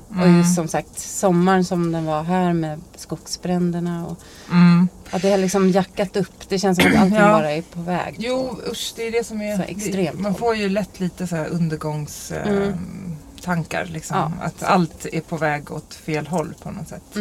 och 0.09 0.17
Mm. 0.17 0.39
just 0.39 0.55
som 0.55 0.69
sagt 0.69 0.99
sommaren 0.99 1.65
som 1.65 1.93
den 1.93 2.05
var 2.05 2.23
här 2.23 2.53
med 2.53 2.81
skogsbränderna. 2.97 4.07
Och 4.07 4.19
Mm. 4.51 4.89
att 5.11 5.23
det 5.23 5.31
har 5.31 5.39
liksom 5.39 5.71
jackat 5.71 6.17
upp. 6.17 6.49
Det 6.49 6.59
känns 6.59 6.79
som 6.83 6.93
att 6.93 6.99
allting 6.99 7.19
Ja. 7.19 7.29
bara 7.33 7.51
är 7.53 7.63
på 7.63 7.81
väg. 7.81 8.15
Jo, 8.19 8.59
usch, 8.71 8.93
det 8.97 9.07
är 9.07 9.13
det 9.13 9.25
som 9.27 9.41
är... 9.41 9.57
Så 9.57 9.63
extremt 9.63 10.21
man 10.21 10.35
får 10.35 10.57
ju 10.57 10.69
lätt 10.69 11.01
lite 11.01 11.27
så 11.27 11.37
här 11.37 11.47
undergångstankar. 11.49 12.51
Mm. 12.53 13.17
tankar 13.43 13.85
liksom. 13.85 14.33
Att 14.43 14.63
allt 14.63 15.07
är 15.13 15.21
på 15.21 15.37
väg 15.37 15.73
åt 15.73 15.95
fel 15.95 16.27
håll 16.27 16.55
på 16.63 16.71
något 16.71 16.89
sätt. 16.89 17.17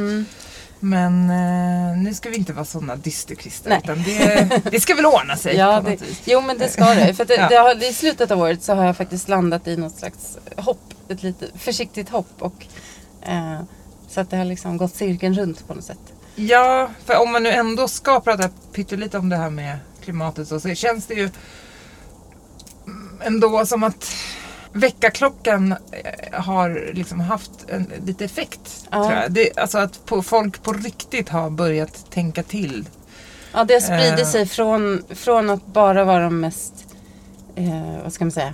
Men 0.80 1.30
eh, 1.30 1.98
nu 1.98 2.14
ska 2.14 2.30
vi 2.30 2.36
inte 2.38 2.54
vara 2.54 2.66
sådana 2.66 2.96
dysterkvistar. 2.96 3.78
Utan 3.84 4.04
det, 4.04 4.62
det 4.72 4.80
ska 4.80 4.96
väl 4.96 5.06
ordna 5.06 5.36
sig 5.38 5.56
Ja, 5.58 5.78
på 5.82 5.90
det, 5.90 5.92
något 5.92 6.02
vis. 6.02 6.22
jo 6.26 6.42
men 6.42 6.58
det 6.58 6.70
ska 6.70 6.86
det. 6.86 7.14
För 7.14 7.26
det, 7.26 7.34
Ja. 7.36 7.48
det 7.50 7.56
har, 7.56 7.84
I 7.90 7.94
slutet 7.94 8.32
av 8.32 8.40
året 8.40 8.64
så 8.64 8.74
har 8.74 8.86
jag 8.86 8.98
faktiskt 8.98 9.30
landat 9.30 9.68
i 9.68 9.78
något 9.78 9.96
slags 9.96 10.38
hopp. 10.58 10.94
Ett 11.10 11.24
lite 11.24 11.46
försiktigt 11.58 12.10
hopp. 12.10 12.30
Och, 12.40 12.66
eh, 13.22 13.60
så 14.10 14.22
att 14.22 14.30
det 14.30 14.38
har 14.38 14.46
liksom 14.46 14.78
gått 14.78 14.96
cirkeln 14.96 15.36
runt 15.36 15.68
på 15.68 15.74
något 15.74 15.84
sätt. 15.86 16.00
Ja, 16.36 16.90
för 17.06 17.22
om 17.22 17.32
man 17.32 17.44
nu 17.44 17.50
ändå 17.50 17.88
ska 17.88 18.20
prata 18.20 18.50
pyttelite 18.74 19.18
om 19.18 19.30
det 19.30 19.38
här 19.38 19.50
med 19.50 19.78
klimatet 20.04 20.48
så, 20.48 20.60
så 20.60 20.76
känns 20.76 21.06
det 21.06 21.14
ju 21.14 21.30
ändå 23.22 23.66
som 23.66 23.84
att 23.84 24.12
väckarklockan 24.74 25.72
eh, 25.72 26.42
har 26.42 26.92
liksom 26.94 27.20
haft 27.20 27.52
en, 27.68 27.92
lite 28.06 28.26
effekt. 28.26 28.88
Ja. 28.92 29.04
Tror 29.04 29.14
jag. 29.20 29.32
Det, 29.32 29.58
alltså 29.58 29.78
att 29.78 30.06
på, 30.06 30.24
folk 30.24 30.64
på 30.64 30.74
riktigt 30.74 31.30
har 31.30 31.50
börjat 31.50 32.06
tänka 32.12 32.44
till. 32.44 32.86
Ja, 33.54 33.64
det 33.64 33.74
har 33.74 33.82
spridit 33.82 34.20
Eh. 34.20 34.26
sig 34.26 34.46
från, 34.48 35.04
från 35.10 35.50
att 35.50 35.66
bara 35.66 36.04
vara 36.04 36.24
de 36.24 36.40
mest, 36.40 36.74
eh, 37.56 38.02
vad 38.04 38.14
ska 38.14 38.26
man 38.26 38.32
säga, 38.32 38.54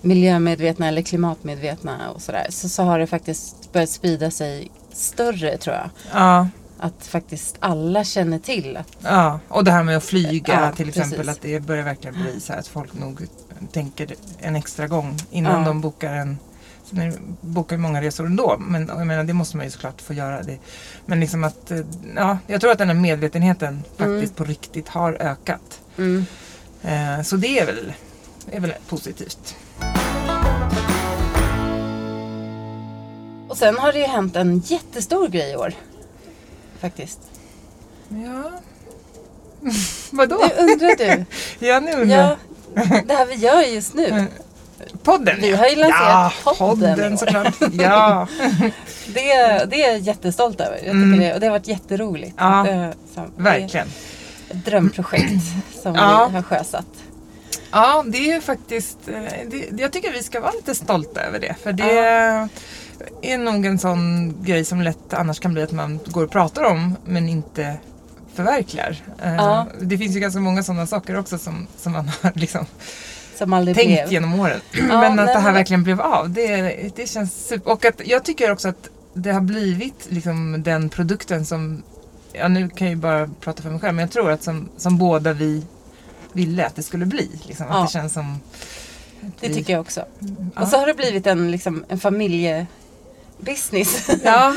miljömedvetna 0.00 0.88
eller 0.88 1.02
klimatmedvetna 1.02 2.10
och 2.14 2.22
sådär. 2.22 2.46
Så, 2.50 2.68
så 2.68 2.82
har 2.82 2.98
det 2.98 3.06
faktiskt 3.06 3.72
börjat 3.72 3.90
sprida 3.90 4.30
sig 4.30 4.70
större 4.92 5.58
tror 5.58 5.76
jag. 5.76 5.90
Ja, 6.12 6.48
Att 6.78 7.06
faktiskt 7.06 7.56
alla 7.60 8.04
känner 8.04 8.38
till 8.38 8.76
att, 8.76 8.96
ja. 9.02 9.40
Och 9.48 9.64
det 9.64 9.70
här 9.70 9.82
med 9.82 9.96
att 9.96 10.04
flyga 10.04 10.60
Ja, 10.60 10.72
till 10.72 10.88
exempel. 10.88 11.18
precis. 11.18 11.36
Att 11.36 11.42
det 11.42 11.60
börjar 11.60 11.82
verkligen 11.84 12.22
bli 12.22 12.40
så 12.40 12.52
här 12.52 12.60
att 12.60 12.66
folk 12.68 12.94
nog 12.94 13.26
tänker 13.72 14.14
en 14.38 14.56
extra 14.56 14.86
gång 14.86 15.16
innan 15.30 15.60
Ja. 15.62 15.68
de 15.68 15.80
bokar 15.80 16.12
en 16.14 16.38
Sen 16.90 16.98
är 17.00 17.12
bokar 17.40 17.76
många 17.76 18.02
resor 18.02 18.26
ändå, 18.26 18.56
men 18.58 18.86
jag 18.88 19.06
menar, 19.06 19.24
det 19.24 19.32
måste 19.32 19.56
man 19.56 19.66
ju 19.66 19.70
såklart 19.72 20.00
få 20.00 20.12
göra. 20.14 20.42
Det. 20.42 20.58
Men 21.06 21.20
liksom 21.20 21.44
att, 21.44 21.70
eh, 21.70 21.78
ja, 22.16 22.38
jag 22.46 22.60
tror 22.60 22.70
att 22.72 22.78
den 22.78 22.88
här 22.88 22.94
medvetenheten 22.94 23.82
faktiskt 23.96 24.36
på 24.36 24.44
riktigt 24.44 24.88
har 24.88 25.12
ökat. 25.12 25.80
mm, 25.96 26.26
Eh, 26.82 27.22
så 27.22 27.36
det 27.36 27.58
är 27.58 27.66
väl, 27.66 27.92
är 28.50 28.60
väl 28.60 28.72
positivt. 28.88 29.56
och 33.48 33.56
sen 33.56 33.76
har 33.78 33.92
det 33.92 33.98
ju 33.98 34.04
hänt 34.06 34.36
en 34.36 34.58
jättestor 34.58 35.28
grej 35.28 35.52
i 35.52 35.56
år. 35.56 35.74
Faktiskt. 36.80 37.18
Ja. 38.08 38.50
Vadå? 40.10 40.38
Det 40.48 40.62
undrar 40.62 40.96
du. 40.96 41.24
Ja, 41.66 41.80
nu 41.80 41.92
undrar 41.92 42.16
Ja, 42.16 42.36
det 43.06 43.14
här 43.14 43.26
vi 43.26 43.34
gör 43.34 43.60
just 43.62 43.94
nu. 43.94 44.06
Mm. 44.06 44.26
Podden 45.02 45.36
Vi 45.40 45.50
ja. 45.50 45.56
har 45.56 45.66
ju 45.66 45.76
lanserat 45.76 46.32
ja, 46.44 46.54
podden 46.58 46.94
podden 46.94 47.18
såklart. 47.18 47.54
Ja. 47.72 48.28
Det, 49.06 49.64
det 49.70 49.82
är 49.82 49.92
jag 49.92 49.98
jättestolt 50.00 50.60
över. 50.60 50.72
Jag 50.74 50.82
tycker 50.82 50.90
Mm. 50.92 51.18
det, 51.20 51.34
och 51.34 51.40
det 51.40 51.46
har 51.46 51.52
varit 51.52 51.68
jätteroligt. 51.68 52.34
Ja, 52.38 52.66
är 52.66 52.94
Verkligen. 53.36 53.86
ett 54.50 54.64
drömprojekt 54.64 55.42
som 55.82 55.94
Ja. 55.94 56.26
vi 56.30 56.36
har 56.36 56.42
sjösatt. 56.42 56.86
Ja, 57.70 58.04
det 58.06 58.30
är 58.30 58.40
faktiskt, 58.40 58.98
eh, 59.08 59.22
det, 59.50 59.82
jag 59.82 59.92
tycker 59.92 60.12
vi 60.12 60.22
ska 60.22 60.40
vara 60.40 60.52
lite 60.52 60.74
stolta 60.74 61.20
över 61.20 61.38
det. 61.38 61.54
För 61.62 61.72
det 61.72 61.98
är 63.22 63.38
nog 63.38 63.66
en 63.66 63.78
sån 63.78 64.34
grej 64.44 64.64
som 64.64 64.82
lätt 64.82 65.14
annars 65.14 65.40
kan 65.40 65.52
bli 65.54 65.62
att 65.62 65.72
man 65.72 66.00
går 66.06 66.24
och 66.24 66.30
pratar 66.30 66.62
om 66.64 66.96
men 67.04 67.28
inte 67.28 67.76
förverkligar. 68.36 68.96
Eh, 69.22 69.34
Ja. 69.34 69.66
Det 69.80 69.98
finns 69.98 70.16
ju 70.16 70.20
ganska 70.20 70.40
många 70.40 70.62
sådana 70.62 70.86
saker 70.86 71.18
också 71.18 71.38
som, 71.38 71.66
som 71.76 71.92
man 71.92 72.10
har 72.22 72.32
liksom 72.34 72.66
tänkt 73.74 73.74
blev. 73.74 74.12
genom 74.12 74.40
åren. 74.40 74.60
Ja, 74.72 74.82
men 75.00 75.18
att 75.18 75.26
det 75.26 75.32
här 75.32 75.42
men- 75.42 75.54
verkligen 75.54 75.82
blev 75.82 76.00
av, 76.00 76.30
det, 76.30 76.62
det 76.96 77.06
känns 77.10 77.46
super. 77.48 77.70
Och 77.72 77.84
att 77.84 78.00
jag 78.04 78.24
tycker 78.24 78.50
också 78.52 78.68
att 78.68 78.88
det 79.14 79.30
har 79.32 79.40
blivit 79.40 80.06
liksom 80.08 80.62
den 80.62 80.88
produkten 80.88 81.44
som, 81.44 81.82
ja 82.32 82.48
nu 82.48 82.68
kan 82.68 82.86
jag 82.86 82.94
ju 82.94 83.00
bara 83.00 83.30
prata 83.40 83.62
för 83.62 83.70
mig 83.70 83.80
själv, 83.80 83.94
men 83.94 84.02
jag 84.02 84.10
tror 84.12 84.30
att 84.30 84.42
som, 84.42 84.68
som 84.76 84.98
båda 84.98 85.32
vi 85.32 85.62
ville 86.32 86.66
att 86.66 86.76
det 86.76 86.82
skulle 86.82 87.06
bli. 87.06 87.30
Liksom. 87.46 87.66
Ja. 87.68 87.78
Att 87.82 87.88
det 87.88 87.92
känns 87.92 88.12
som... 88.12 88.40
Det 89.40 89.48
vi- 89.48 89.54
tycker 89.54 89.72
jag 89.72 89.80
också. 89.80 90.04
Ja. 90.54 90.62
Och 90.62 90.68
så 90.68 90.76
har 90.76 90.86
det 90.86 90.94
blivit 90.94 91.26
en, 91.26 91.50
liksom, 91.50 91.84
en 91.88 92.00
familjebusiness. 93.38 94.08
Ja, 94.24 94.54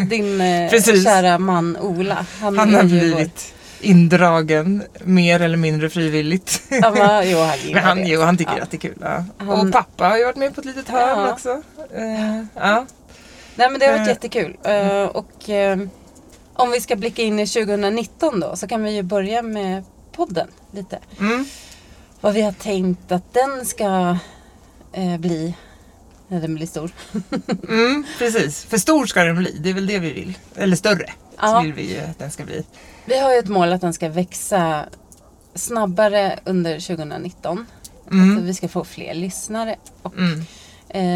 Din 0.10 0.40
eh, 0.40 0.70
Precis. 0.70 1.04
kära 1.04 1.38
man 1.38 1.76
Ola. 1.76 2.26
Han, 2.40 2.58
han 2.58 2.74
har 2.74 2.82
blivit 2.84 3.52
indragen 3.80 4.82
mer 5.04 5.40
eller 5.40 5.56
mindre 5.56 5.90
frivilligt. 5.90 6.62
Vår, 6.70 6.78
ja, 6.82 6.90
men, 6.90 7.30
jo, 7.30 7.38
han 7.38 7.58
Men 7.72 7.82
han, 7.84 8.06
jo, 8.06 8.20
han 8.20 8.36
tycker 8.36 8.56
Ja. 8.56 8.62
att 8.62 8.70
det 8.70 8.76
är 8.76 8.78
kul. 8.78 8.98
Ja. 9.00 9.24
Han- 9.38 9.48
Och 9.48 9.72
pappa 9.72 10.08
har 10.08 10.18
ju 10.18 10.24
varit 10.24 10.36
med 10.36 10.54
på 10.54 10.60
ett 10.60 10.66
litet 10.66 10.88
hörn 10.88 11.18
Ja. 11.18 11.32
också. 11.32 11.62
Eh, 11.94 12.42
ja. 12.54 12.86
Nej 13.54 13.70
men 13.70 13.80
det 13.80 13.86
har 13.86 13.92
varit 13.92 14.00
Eh, 14.00 14.08
jättekul. 14.08 14.56
Eh, 14.64 15.02
och 15.02 15.50
eh, 15.50 15.78
om 16.54 16.70
vi 16.70 16.80
ska 16.80 16.96
blicka 16.96 17.22
in 17.22 17.38
i 17.40 17.46
2019 17.46 18.40
då 18.40 18.56
så 18.56 18.66
kan 18.66 18.82
vi 18.82 18.90
ju 18.90 19.02
börja 19.02 19.42
med 19.42 19.84
podden 20.12 20.48
lite. 20.72 20.98
Mm. 21.20 21.44
Vad 22.20 22.34
vi 22.34 22.42
har 22.42 22.52
tänkt 22.52 23.12
att 23.12 23.34
den 23.34 23.66
ska 23.66 24.16
eh, 24.92 25.16
bli 25.18 25.54
när 26.28 26.40
den 26.40 26.54
blir 26.54 26.66
stor. 26.66 26.90
Mm, 27.68 28.04
precis, 28.18 28.64
för 28.64 28.78
stor 28.78 29.06
ska 29.06 29.22
den 29.24 29.36
bli. 29.36 29.56
Det 29.60 29.70
är 29.70 29.74
väl 29.74 29.86
det 29.86 29.98
vi 29.98 30.12
vill. 30.12 30.38
Eller 30.54 30.76
större. 30.76 31.12
Ja. 31.40 31.60
Vill 31.60 31.72
vi 31.72 31.92
ju 31.94 32.00
att 32.00 32.18
den 32.18 32.30
ska 32.30 32.44
bli. 32.44 32.64
Vi 33.04 33.18
har 33.18 33.32
ju 33.32 33.38
ett 33.38 33.48
mål 33.48 33.72
att 33.72 33.80
den 33.80 33.92
ska 33.94 34.08
växa 34.08 34.84
snabbare 35.54 36.38
under 36.44 36.80
2019. 36.80 37.66
Så 38.08 38.14
Mm. 38.14 38.44
vi 38.46 38.54
ska 38.54 38.68
få 38.68 38.84
fler 38.84 39.14
lyssnare 39.14 39.76
och, 40.02 40.14
Mm. 40.18 40.44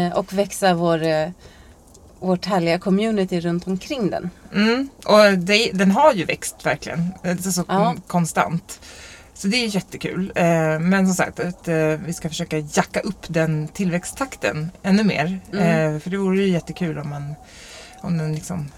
eh, 0.09 0.17
och 0.17 0.33
växa 0.33 0.73
vår, 0.73 1.03
eh, 1.03 1.29
vårt 2.19 2.45
härliga 2.45 2.79
community 2.79 3.39
runt 3.39 3.67
omkring 3.67 4.09
den. 4.09 4.29
Mm. 4.53 4.89
Och 5.05 5.37
det, 5.37 5.71
den 5.73 5.91
har 5.91 6.13
ju 6.13 6.25
växt 6.25 6.65
verkligen. 6.65 7.09
Det 7.23 7.29
är 7.29 7.35
så 7.51 7.63
Ja. 7.67 7.95
konstant. 8.07 8.79
Så 9.41 9.47
det 9.47 9.57
är 9.57 9.67
jättekul. 9.75 10.31
Eh, 10.35 10.79
men 10.79 11.07
som 11.07 11.15
sagt, 11.15 11.39
att, 11.39 11.67
eh, 11.67 11.75
vi 11.75 12.13
ska 12.13 12.29
försöka 12.29 12.57
jacka 12.57 12.99
upp 12.99 13.25
den 13.27 13.67
tillväxttakten 13.67 14.71
ännu 14.83 15.03
mer. 15.03 15.39
Mm. 15.53 15.93
Eh, 15.95 15.99
för 15.99 16.09
det 16.09 16.17
vore 16.17 16.41
ju 16.41 16.47
jättekul 16.49 16.97
om, 16.99 17.09
man, 17.09 17.35
om 18.01 18.17
den 18.17 18.33
liksom 18.35 18.71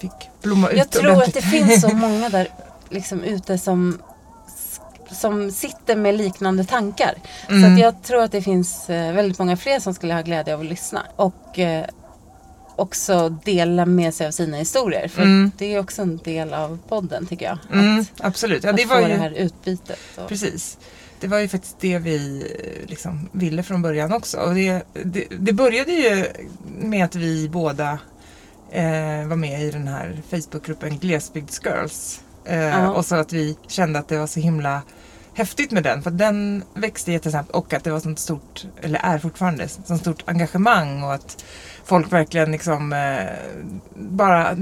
fick 0.00 0.12
blomma 0.42 0.68
ut 0.68 0.78
Jag 0.78 0.90
tror 0.90 1.10
att 1.10 1.16
ordentligt. 1.16 1.34
det 1.44 1.50
finns 1.50 1.80
så 1.80 1.88
många 1.94 2.28
där 2.28 2.48
liksom 2.88 3.22
ute 3.24 3.58
som, 3.58 3.98
som 5.10 5.50
sitter 5.50 5.96
med 5.96 6.14
liknande 6.14 6.64
tankar. 6.64 7.14
Så 7.46 7.52
Mm. 7.54 7.72
att 7.74 7.80
jag 7.80 8.02
tror 8.02 8.22
att 8.22 8.32
det 8.32 8.42
finns 8.42 8.84
väldigt 8.88 9.38
många 9.38 9.56
fler 9.56 9.80
som 9.80 9.94
skulle 9.94 10.14
ha 10.14 10.20
glädje 10.22 10.54
av 10.54 10.60
att 10.60 10.66
lyssna. 10.66 11.02
Och 11.16 11.58
också 12.78 13.28
dela 13.44 13.86
med 13.86 14.14
sig 14.14 14.26
av 14.26 14.30
sina 14.30 14.56
historier. 14.56 15.08
För 15.08 15.22
Mm. 15.22 15.50
det 15.58 15.74
är 15.74 15.78
också 15.80 16.02
en 16.02 16.16
del 16.16 16.54
av 16.54 16.78
podden 16.88 17.26
tycker 17.26 17.46
jag. 17.46 17.58
Mm, 17.72 18.00
Att, 18.00 18.10
absolut. 18.24 18.64
Ja, 18.64 18.70
att 18.70 18.76
det 18.76 18.82
få 18.82 18.94
var 18.94 19.00
det 19.02 19.08
ju... 19.08 19.14
här 19.16 19.30
utbytet. 19.30 19.98
Och, 20.16 20.28
Precis. 20.28 20.78
Det 21.20 21.26
var 21.26 21.38
ju 21.38 21.48
faktiskt 21.48 21.76
det 21.80 21.98
vi 21.98 22.44
eh, 22.82 22.90
liksom 22.90 23.28
ville 23.32 23.62
från 23.62 23.82
början 23.82 24.12
också. 24.12 24.36
Och 24.38 24.54
det, 24.54 24.82
det, 25.04 25.24
det 25.38 25.52
började 25.52 25.92
ju 25.92 26.24
med 26.78 27.04
att 27.04 27.14
vi 27.14 27.48
båda 27.48 27.98
eh, 28.70 29.26
var 29.28 29.36
med 29.36 29.62
i 29.62 29.70
den 29.70 29.88
här 29.88 30.22
Facebookgruppen 30.30 30.98
Glesbygdsgirls. 30.98 32.20
Eh, 32.44 32.58
Ja. 32.58 32.88
Och 32.92 33.06
så 33.06 33.14
att 33.14 33.32
vi 33.32 33.56
kände 33.68 33.98
att 33.98 34.08
det 34.08 34.18
var 34.18 34.26
så 34.26 34.40
himla 34.40 34.82
häftigt 35.34 35.70
med 35.70 35.82
den. 35.82 36.02
För 36.02 36.10
att 36.10 36.18
den 36.18 36.64
växte 36.74 37.12
jättesnabbt 37.12 37.50
och 37.50 37.72
att 37.72 37.84
det 37.84 37.90
var 37.90 38.00
sånt 38.00 38.18
stort, 38.18 38.66
eller 38.82 38.98
är 39.02 39.18
fortfarande, 39.18 39.68
sånt 39.68 40.00
stort 40.00 40.22
engagemang 40.26 41.02
och 41.02 41.14
att 41.14 41.44
folk 41.88 42.12
verkligen 42.12 42.52
liksom 42.52 42.92
eh, 42.92 43.26
bara 43.94 44.56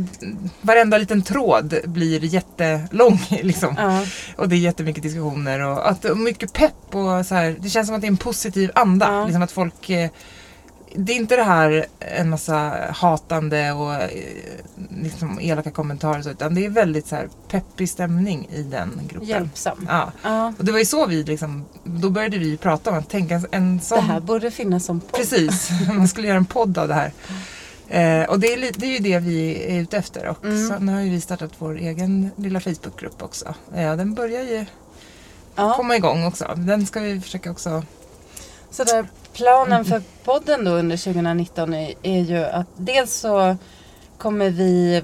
varenda 0.60 0.98
liten 0.98 1.22
tråd 1.22 1.74
blir 1.84 2.24
jättelång 2.24 3.20
liksom. 3.42 3.74
Ja, 3.78 4.04
Och 4.36 4.48
det 4.48 4.56
är 4.56 4.58
jättemycket 4.58 5.02
diskussioner 5.02 5.60
och, 5.60 5.90
att, 5.90 6.04
och 6.04 6.18
mycket 6.18 6.52
pepp 6.52 6.94
och 6.94 7.26
så 7.26 7.34
här. 7.34 7.56
Det 7.60 7.68
känns 7.68 7.86
som 7.86 7.96
att 7.96 8.00
det 8.02 8.06
är 8.06 8.10
en 8.10 8.16
positiv 8.16 8.70
anda. 8.74 9.12
Ja. 9.12 9.24
Liksom 9.24 9.42
att 9.42 9.52
folk 9.52 9.90
eh, 9.90 10.10
det 10.96 11.12
är 11.12 11.16
inte 11.16 11.36
det 11.36 11.42
här 11.42 11.86
en 11.98 12.30
massa 12.30 12.72
hatande 12.94 13.72
och 13.72 13.94
eh, 13.94 14.08
liksom 15.02 15.38
elaka 15.40 15.70
kommentarer 15.70 16.22
så, 16.22 16.30
utan 16.30 16.54
det 16.54 16.64
är 16.66 16.70
väldigt 16.70 17.06
så 17.06 17.16
här 17.16 17.28
peppig 17.48 17.88
stämning 17.88 18.48
i 18.52 18.62
den 18.62 19.00
gruppen. 19.08 19.28
hjälpsam. 19.28 19.86
Ja. 19.90 20.12
Ja, 20.22 20.52
Och 20.58 20.64
det 20.64 20.72
var 20.72 20.78
ju 20.78 20.84
så 20.84 21.06
vi 21.06 21.22
liksom, 21.22 21.64
då 21.84 22.10
började 22.10 22.38
vi 22.38 22.56
prata 22.56 22.90
om 22.90 22.96
att 22.98 23.10
tänka 23.10 23.42
en, 23.50 23.80
sån 23.80 23.98
det 23.98 24.04
här 24.04 24.20
borde 24.20 24.50
finnas 24.50 24.84
som 24.84 25.00
podd. 25.00 25.12
Precis, 25.12 25.70
man 25.88 26.08
skulle 26.08 26.26
göra 26.28 26.36
en 26.38 26.44
podd 26.46 26.78
av 26.78 26.88
det 26.88 26.94
här. 26.94 27.12
Eh, 27.88 28.28
och 28.30 28.40
det 28.40 28.52
är, 28.52 28.72
det 28.76 28.86
är 28.86 28.90
ju 28.92 28.98
det 28.98 29.18
vi 29.18 29.64
är 29.76 29.80
ute 29.80 29.96
efter. 29.96 30.26
Och 30.26 30.44
Mm. 30.44 30.68
sen 30.68 30.88
har 30.88 31.00
ju 31.00 31.10
vi 31.10 31.20
startat 31.20 31.50
vår 31.58 31.76
egen 31.78 32.30
lilla 32.36 32.60
Facebookgrupp 32.60 33.22
också. 33.22 33.54
Ja, 33.74 33.96
den 33.96 34.14
börjar 34.14 34.42
ju 34.42 34.64
Ja. 35.58 35.74
komma 35.76 35.96
igång 35.96 36.24
också. 36.26 36.54
Den 36.56 36.86
ska 36.86 37.00
vi 37.00 37.20
försöka 37.20 37.50
också... 37.50 37.82
Så 38.76 38.84
där, 38.84 39.06
planen 39.32 39.84
för 39.84 40.02
podden 40.24 40.64
då 40.64 40.70
under 40.70 40.96
2019 40.96 41.74
är, 41.74 41.94
är 42.02 42.20
ju 42.20 42.44
att 42.44 42.66
dels 42.76 43.14
så 43.14 43.56
kommer 44.18 44.50
vi 44.50 45.02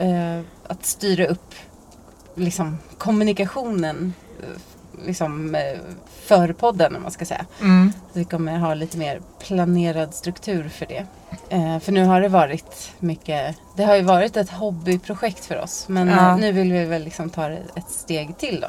eh, 0.00 0.40
att 0.66 0.86
styra 0.86 1.26
upp 1.26 1.54
liksom, 2.34 2.78
kommunikationen 2.98 4.14
eh, 4.42 4.48
liksom, 5.06 5.54
eh, 5.54 5.78
för 6.24 6.52
podden 6.52 6.96
om 6.96 7.02
man 7.02 7.10
ska 7.10 7.24
säga. 7.24 7.46
Mm. 7.60 7.92
Vi 8.12 8.24
kommer 8.24 8.58
ha 8.58 8.74
lite 8.74 8.98
mer 8.98 9.20
planerad 9.38 10.14
struktur 10.14 10.68
för 10.68 10.86
det. 10.86 11.06
Eh, 11.48 11.78
för 11.78 11.92
nu 11.92 12.04
har 12.04 12.20
det 12.20 12.28
varit 12.28 12.92
mycket, 12.98 13.56
det 13.76 13.84
har 13.84 13.96
ju 13.96 14.02
varit 14.02 14.36
ett 14.36 14.50
hobbyprojekt 14.50 15.44
för 15.44 15.60
oss. 15.60 15.84
Men 15.88 16.08
Ja. 16.08 16.30
eh, 16.30 16.36
nu 16.36 16.52
vill 16.52 16.72
vi 16.72 16.84
väl 16.84 17.02
liksom 17.04 17.30
ta 17.30 17.50
ett 17.50 17.90
steg 17.90 18.38
till 18.38 18.60
då. 18.60 18.68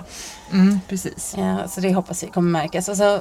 Mm, 0.57 0.79
precis. 0.88 1.35
Ja, 1.38 1.67
så 1.67 1.81
det 1.81 1.93
hoppas 1.93 2.23
vi 2.23 2.27
kommer 2.27 2.51
märkas. 2.51 2.89
Och 2.89 2.97
så, 2.97 3.19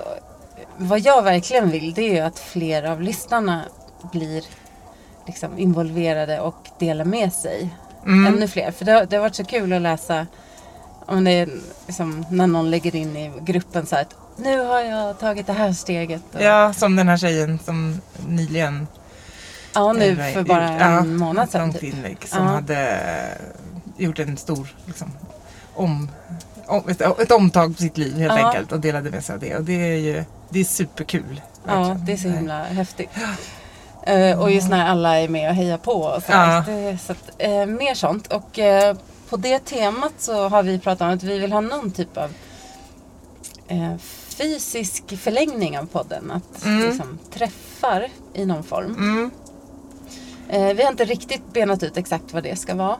vad 0.77 1.01
jag 1.01 1.23
verkligen 1.23 1.71
vill 1.71 1.95
det 1.95 2.03
är 2.03 2.13
ju 2.15 2.21
att 2.21 2.39
fler 2.39 2.83
av 2.83 3.01
lyssnarna 3.03 3.65
blir 4.13 4.45
liksom 5.27 5.59
involverade 5.59 6.41
och 6.41 6.69
delar 6.79 7.05
med 7.05 7.33
sig. 7.33 7.75
Mm. 8.07 8.35
Ännu 8.35 8.49
fler. 8.49 8.71
För 8.71 8.85
det, 8.85 8.93
har- 8.93 9.05
det 9.07 9.17
har 9.17 9.21
varit 9.21 9.35
så 9.35 9.45
kul 9.45 9.73
att 9.73 9.83
läsa 9.83 10.27
om 11.07 11.25
det 11.25 11.31
är 11.31 11.49
liksom, 11.87 12.25
när 12.31 12.47
någon 12.47 12.71
lägger 12.71 12.97
in 12.97 13.17
i 13.17 13.33
gruppen 13.41 13.87
så 13.87 13.95
här 13.97 14.03
att 14.03 14.17
nu 14.37 14.61
har 14.65 14.81
jag 14.81 15.19
tagit 15.19 15.47
det 15.47 15.53
här 15.53 15.73
steget. 15.73 16.23
Och, 16.35 16.43
Ja, 16.43 16.73
som 16.73 16.97
den 16.97 17.09
här 17.09 17.17
tjejen 17.17 17.59
som 17.65 18.01
nyligen... 18.29 18.87
ja 19.75 19.93
nu 19.93 20.05
eller, 20.05 20.33
för 20.33 20.43
bara 20.43 20.65
ja, 20.79 21.01
en 21.01 21.17
månad 21.17 21.45
ett 21.45 21.51
sedan. 21.51 21.73
Typ. 21.73 21.83
inlägg 21.83 22.19
som 22.29 22.39
Ja. 22.47 22.51
hade 22.51 22.99
gjort 23.97 24.19
en 24.19 24.37
stor 24.37 24.75
liksom, 24.87 25.13
om, 25.75 26.11
om, 26.67 26.89
ett, 26.89 27.01
ett 27.01 27.31
omtag 27.33 27.77
på 27.77 27.83
sitt 27.83 27.99
liv 27.99 28.17
helt 28.19 28.41
Ja. 28.41 28.47
enkelt 28.49 28.73
och 28.73 28.81
delade 28.81 29.11
med 29.11 29.25
sig 29.25 29.35
av 29.35 29.41
det. 29.41 29.57
Och 29.57 29.65
det 29.65 29.73
är 29.93 29.97
ju 29.97 30.25
det 30.51 30.61
är 30.61 30.65
superkul. 30.65 31.41
Ja, 31.67 31.75
verkligen. 31.75 32.05
det 32.07 32.13
är 32.13 32.17
så 32.17 32.29
himla 32.29 32.63
häftigt. 32.63 33.11
Eh, 34.03 34.41
och 34.41 34.51
just 34.51 34.69
när 34.69 34.87
alla 34.87 35.19
är 35.21 35.29
med 35.29 35.49
och 35.51 35.55
hejar 35.57 35.79
på. 35.79 35.93
Och 35.93 36.23
så 36.23 36.33
Ja. 36.33 36.65
det, 36.67 36.99
så 36.99 37.13
att, 37.13 37.31
eh, 37.39 37.67
mer 37.67 37.95
sånt. 37.95 38.27
Och 38.33 38.59
eh, 38.59 38.97
på 39.29 39.37
det 39.37 39.59
temat 39.59 40.13
så 40.19 40.49
har 40.49 40.63
vi 40.63 40.79
pratat 40.79 41.01
om 41.03 41.15
att 41.15 41.23
vi 41.23 41.39
vill 41.39 41.53
ha 41.53 41.61
någon 41.61 41.91
typ 41.91 42.17
av 42.17 42.31
fysisk 44.29 45.19
förlängning 45.19 45.79
av 45.79 45.87
podden. 45.87 46.31
Att 46.31 46.65
Mm. 46.65 46.89
liksom, 46.89 47.19
träffar 47.33 48.09
i 48.35 48.47
någon 48.47 48.63
form. 48.65 48.95
Mm. 48.95 49.31
Vi 50.77 50.83
har 50.83 50.91
inte 50.91 51.05
riktigt 51.05 51.53
benat 51.53 51.83
ut 51.83 51.97
exakt 51.97 52.33
vad 52.33 52.43
det 52.43 52.57
ska 52.59 52.75
vara. 52.75 52.97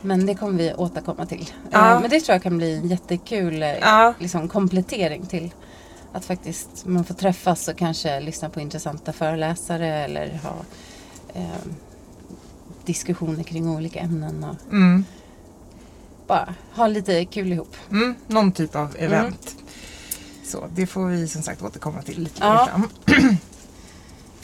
Men 0.00 0.26
det 0.26 0.34
kommer 0.34 0.58
vi 0.58 0.74
återkomma 0.74 1.26
till. 1.26 1.50
Ja. 1.70 2.00
Men 2.00 2.10
det 2.10 2.20
tror 2.20 2.34
jag 2.34 2.42
kan 2.42 2.56
bli 2.58 2.76
en 2.76 2.88
jättekul 2.88 3.60
Ja. 3.80 4.14
liksom, 4.18 4.48
komplettering 4.48 5.26
till 5.26 5.50
att 6.14 6.24
faktiskt 6.24 6.68
man 6.86 7.04
får 7.04 7.14
träffas 7.14 7.68
och 7.68 7.76
kanske 7.76 8.20
lyssna 8.20 8.48
på 8.50 8.60
intressanta 8.60 9.12
föreläsare 9.12 10.04
eller 10.04 10.40
ha 10.42 10.54
eh, 11.34 11.48
diskussioner 12.84 13.42
kring 13.42 13.68
olika 13.68 14.00
ämnen 14.00 14.44
och 14.44 14.72
Mm. 14.72 15.04
bara 16.26 16.54
ha 16.72 16.86
lite 16.86 17.24
kul 17.24 17.52
ihop. 17.52 17.76
Mm. 17.90 18.14
Någon 18.26 18.52
typ 18.52 18.76
av 18.76 18.96
event. 18.98 19.56
Så 20.44 20.64
det 20.74 20.86
får 20.86 21.06
vi 21.06 21.28
som 21.28 21.42
sagt 21.42 21.62
återkomma 21.62 22.02
till 22.02 22.22
lite 22.22 22.40
längre 22.40 22.54
Ja. 22.58 22.66
fram. 22.66 22.88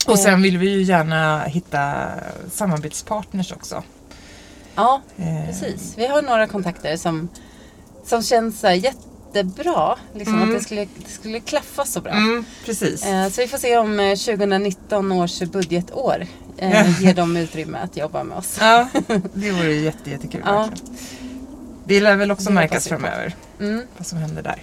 Och 0.07 0.19
sen 0.19 0.43
vill 0.43 0.59
vi 0.59 0.71
ju 0.71 0.83
gärna 0.83 1.43
hitta 1.43 2.07
samarbetspartners 2.51 3.53
också. 3.53 3.83
Ja, 4.75 5.03
Eh, 5.17 5.47
precis. 5.47 5.95
Vi 5.99 6.07
har 6.07 6.23
några 6.23 6.47
kontakter 6.47 6.97
som, 6.97 7.29
som 8.05 8.23
känns 8.23 8.61
så 8.61 8.67
här 8.67 8.75
jättebra. 9.35 9.97
Liksom, 10.15 10.35
Mm. 10.35 10.49
Att 10.49 10.55
det 10.59 10.65
skulle, 10.65 10.81
det 10.97 11.11
skulle 11.11 11.41
klaffa 11.41 11.85
så 11.85 12.01
bra. 12.01 12.13
Mm, 12.13 12.45
precis. 12.65 13.07
Eh, 13.07 13.29
Så 13.29 13.41
vi 13.41 13.49
får 13.49 13.59
se 13.59 13.79
om 13.79 14.01
eh, 14.01 14.17
2019 14.17 15.13
års 15.13 15.41
budgetår 15.41 16.27
eh, 16.59 17.03
ger 17.03 17.15
dem 17.15 17.37
utrymme 17.37 17.79
att 17.79 17.97
jobba 17.97 18.25
med 18.25 18.39
oss. 18.39 18.57
Ja, 18.61 18.89
det 19.35 19.51
vore 19.51 19.73
jätte, 19.75 20.11
jättekul 20.11 20.43
Ja. 20.47 20.53
verkligen. 20.63 20.97
Det 21.85 22.01
lär 22.01 22.17
väl 22.17 22.31
också 22.31 22.49
Det 22.49 22.55
märkas 22.55 22.89
framöver 22.89 23.35
Mm. 23.61 23.83
vad 23.97 24.07
som 24.07 24.19
händer 24.19 24.43
där. 24.43 24.63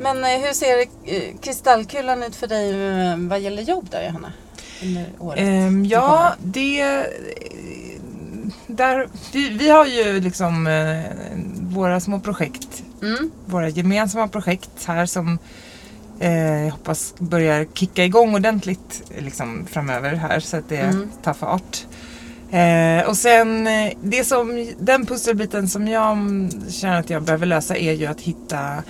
Men 0.00 0.24
eh, 0.24 0.30
hur 0.30 0.52
ser 0.52 0.78
eh, 1.04 1.22
kristallkulan 1.40 2.22
ut 2.22 2.36
för 2.36 2.46
dig 2.46 2.70
eh, 2.70 3.16
vad 3.18 3.40
gäller 3.40 3.62
jobb 3.62 3.88
då 3.90 3.98
Johanna? 4.06 4.32
Under 4.82 5.04
året? 5.18 5.38
Ehm, 5.40 5.84
ja, 5.84 6.32
det... 6.44 7.06
Där, 8.76 9.08
vi, 9.32 9.48
vi 9.48 9.68
har 9.70 9.86
ju 9.86 10.20
liksom 10.20 10.66
eh, 10.66 11.00
våra 11.60 12.00
små 12.00 12.20
projekt, 12.20 12.82
Mm. 13.02 13.30
våra 13.46 13.68
gemensamma 13.68 14.28
projekt 14.28 14.70
här 14.84 15.06
som 15.06 15.38
eh, 16.20 16.62
jag 16.64 16.70
hoppas 16.70 17.14
börjar 17.18 17.64
kicka 17.74 18.04
igång 18.04 18.34
ordentligt 18.34 19.02
liksom, 19.18 19.66
framöver 19.70 20.14
här 20.14 20.40
så 20.40 20.56
att 20.56 20.68
det 20.68 20.76
Mm. 20.76 21.08
tar 21.22 21.34
fart. 21.34 21.86
Eh, 22.50 23.08
och 23.08 23.16
sen 23.16 23.66
eh, 23.66 23.92
det 24.02 24.24
som, 24.24 24.72
den 24.78 25.06
pusselbiten 25.06 25.68
som 25.68 25.88
jag 25.88 26.16
känner 26.70 27.00
att 27.00 27.10
jag 27.10 27.22
behöver 27.22 27.46
lösa 27.46 27.76
är 27.76 27.92
ju 27.92 28.06
att 28.06 28.20
hitta 28.20 28.82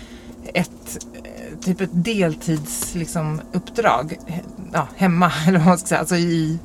ett 0.54 0.98
eh, 1.24 1.58
typ 1.64 1.80
ett 1.80 1.90
deltids 1.92 2.94
liksom, 2.94 3.40
uppdrag 3.52 4.18
ja, 4.72 4.88
hemma 4.96 5.32
eller 5.48 5.58
vad 5.58 5.66
man 5.68 5.78
ska 5.78 5.86
säga, 5.88 6.00
alltså 6.00 6.16
i, 6.16 6.58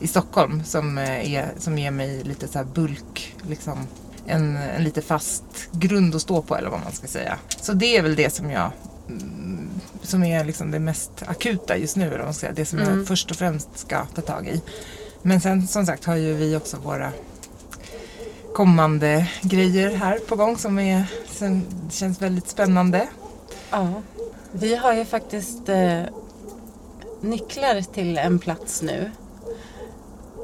i 0.00 0.06
Stockholm 0.06 0.64
som, 0.64 0.98
eh, 0.98 1.34
är, 1.34 1.48
som 1.58 1.78
ger 1.78 1.90
mig 1.90 2.22
lite 2.24 2.48
så 2.48 2.58
här 2.58 2.64
bulk, 2.64 3.36
liksom, 3.48 3.78
en, 4.26 4.56
en 4.56 4.84
lite 4.84 5.02
fast 5.02 5.44
grund 5.72 6.14
att 6.14 6.22
stå 6.22 6.42
på 6.42 6.56
eller 6.56 6.70
vad 6.70 6.80
man 6.80 6.92
ska 6.92 7.06
säga. 7.06 7.38
Så 7.60 7.72
det 7.72 7.96
är 7.96 8.02
väl 8.02 8.16
det 8.16 8.34
som 8.34 8.50
jag 8.50 8.70
mm, 9.08 9.68
som 10.02 10.24
är 10.24 10.44
liksom 10.44 10.70
det 10.70 10.78
mest 10.78 11.10
akuta 11.26 11.76
just 11.76 11.96
nu, 11.96 12.14
eller 12.14 12.32
säga. 12.32 12.52
det 12.52 12.64
som 12.64 12.78
Mm. 12.78 12.98
jag 12.98 13.06
först 13.08 13.30
och 13.30 13.36
främst 13.36 13.78
ska 13.78 14.04
ta 14.04 14.22
tag 14.22 14.48
i. 14.48 14.62
Men 15.22 15.40
sen 15.40 15.68
som 15.68 15.86
sagt 15.86 16.04
har 16.04 16.16
ju 16.16 16.34
vi 16.34 16.56
också 16.56 16.76
våra 16.76 17.12
kommande 18.54 19.26
grejer 19.42 19.96
här 19.96 20.18
på 20.18 20.36
gång 20.36 20.58
som 20.58 20.78
är, 20.78 21.04
som 21.32 21.62
känns 21.90 22.22
väldigt 22.22 22.48
spännande. 22.48 23.08
Ja. 23.70 24.02
Vi 24.52 24.76
har 24.76 24.92
ju 24.94 25.04
faktiskt 25.04 25.68
eh, 25.68 26.02
nycklar 27.20 27.80
till 27.94 28.18
en 28.18 28.38
plats 28.38 28.82
nu. 28.82 29.10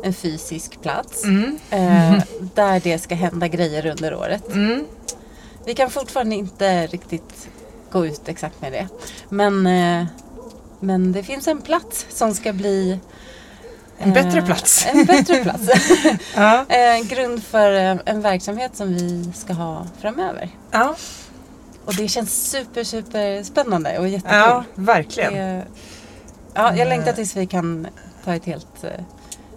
En 0.02 0.14
fysisk 0.14 0.82
plats. 0.82 1.24
Mm. 1.24 1.58
Eh, 1.70 2.22
där 2.54 2.80
det 2.80 2.98
ska 2.98 3.14
hända 3.14 3.48
grejer 3.48 3.86
under 3.86 4.14
året. 4.14 4.54
Mm. 4.54 4.84
Vi 5.66 5.74
kan 5.74 5.90
fortfarande 5.90 6.34
inte 6.34 6.86
riktigt 6.86 7.48
gå 7.92 8.06
ut 8.06 8.28
exakt 8.28 8.60
med 8.60 8.72
det. 8.72 8.88
Men, 9.28 9.66
eh, 9.66 10.06
men 10.80 11.12
det 11.12 11.22
finns 11.22 11.48
en 11.48 11.60
plats 11.60 12.06
som 12.10 12.34
ska 12.34 12.52
bli 12.52 12.98
En 13.98 14.12
bättre 14.12 14.38
eh, 14.38 14.46
plats. 14.46 14.86
En 14.92 15.04
bättre 15.04 15.42
plats. 15.42 15.68
Ja. 16.34 16.64
en 16.68 17.06
grund 17.06 17.42
för 17.42 17.72
eh, 17.72 17.96
en 18.04 18.20
verksamhet 18.20 18.76
som 18.76 18.94
vi 18.94 19.32
ska 19.34 19.52
ha 19.52 19.86
framöver. 20.00 20.48
Ja. 20.70 20.96
Och 21.84 21.94
det 21.94 22.08
känns 22.08 22.50
super, 22.50 22.84
super 22.84 23.42
spännande 23.42 23.98
och 23.98 24.08
jättekul. 24.08 24.38
ja, 24.38 24.64
verkligen. 24.74 25.34
Det, 25.34 25.64
ja, 26.54 26.76
jag 26.76 26.88
längtar 26.88 27.12
tills 27.12 27.36
vi 27.36 27.46
kan 27.46 27.86
ta 28.24 28.34
ett 28.34 28.44
helt 28.44 28.84
eh, 28.84 28.90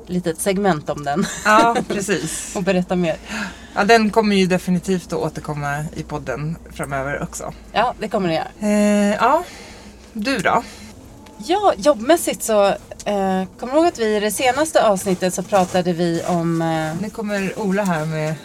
litet 0.07 0.39
segment 0.41 0.89
om 0.89 1.03
den 1.03 1.25
Ja, 1.45 1.75
precis. 1.87 2.51
och 2.55 2.63
berätta 2.63 2.95
mer. 2.95 3.15
Ja, 3.75 3.83
den 3.83 4.09
kommer 4.09 4.35
ju 4.35 4.45
definitivt 4.47 5.13
att 5.13 5.19
återkomma 5.19 5.85
i 5.95 6.03
podden 6.03 6.57
framöver 6.73 7.23
också. 7.23 7.53
Ja, 7.71 7.93
det 7.99 8.07
kommer 8.07 8.27
det 8.29 8.33
göra. 8.35 8.71
Eh, 8.71 9.15
ja, 9.15 9.43
du 10.13 10.37
då? 10.37 10.63
Ja, 11.37 11.73
jobbmässigt 11.77 12.43
så 12.43 12.65
eh, 13.05 13.43
kommer 13.59 13.73
du 13.73 13.77
ihåg 13.79 13.85
att 13.87 13.99
vi 13.99 14.15
i 14.15 14.19
det 14.19 14.31
senaste 14.31 14.87
avsnittet 14.87 15.33
så 15.33 15.43
pratade 15.43 15.93
vi 15.93 16.21
om 16.27 16.61
eh, 16.61 17.01
Nu 17.01 17.09
kommer 17.09 17.59
Ola 17.59 17.83
här 17.83 18.05
med 18.05 18.35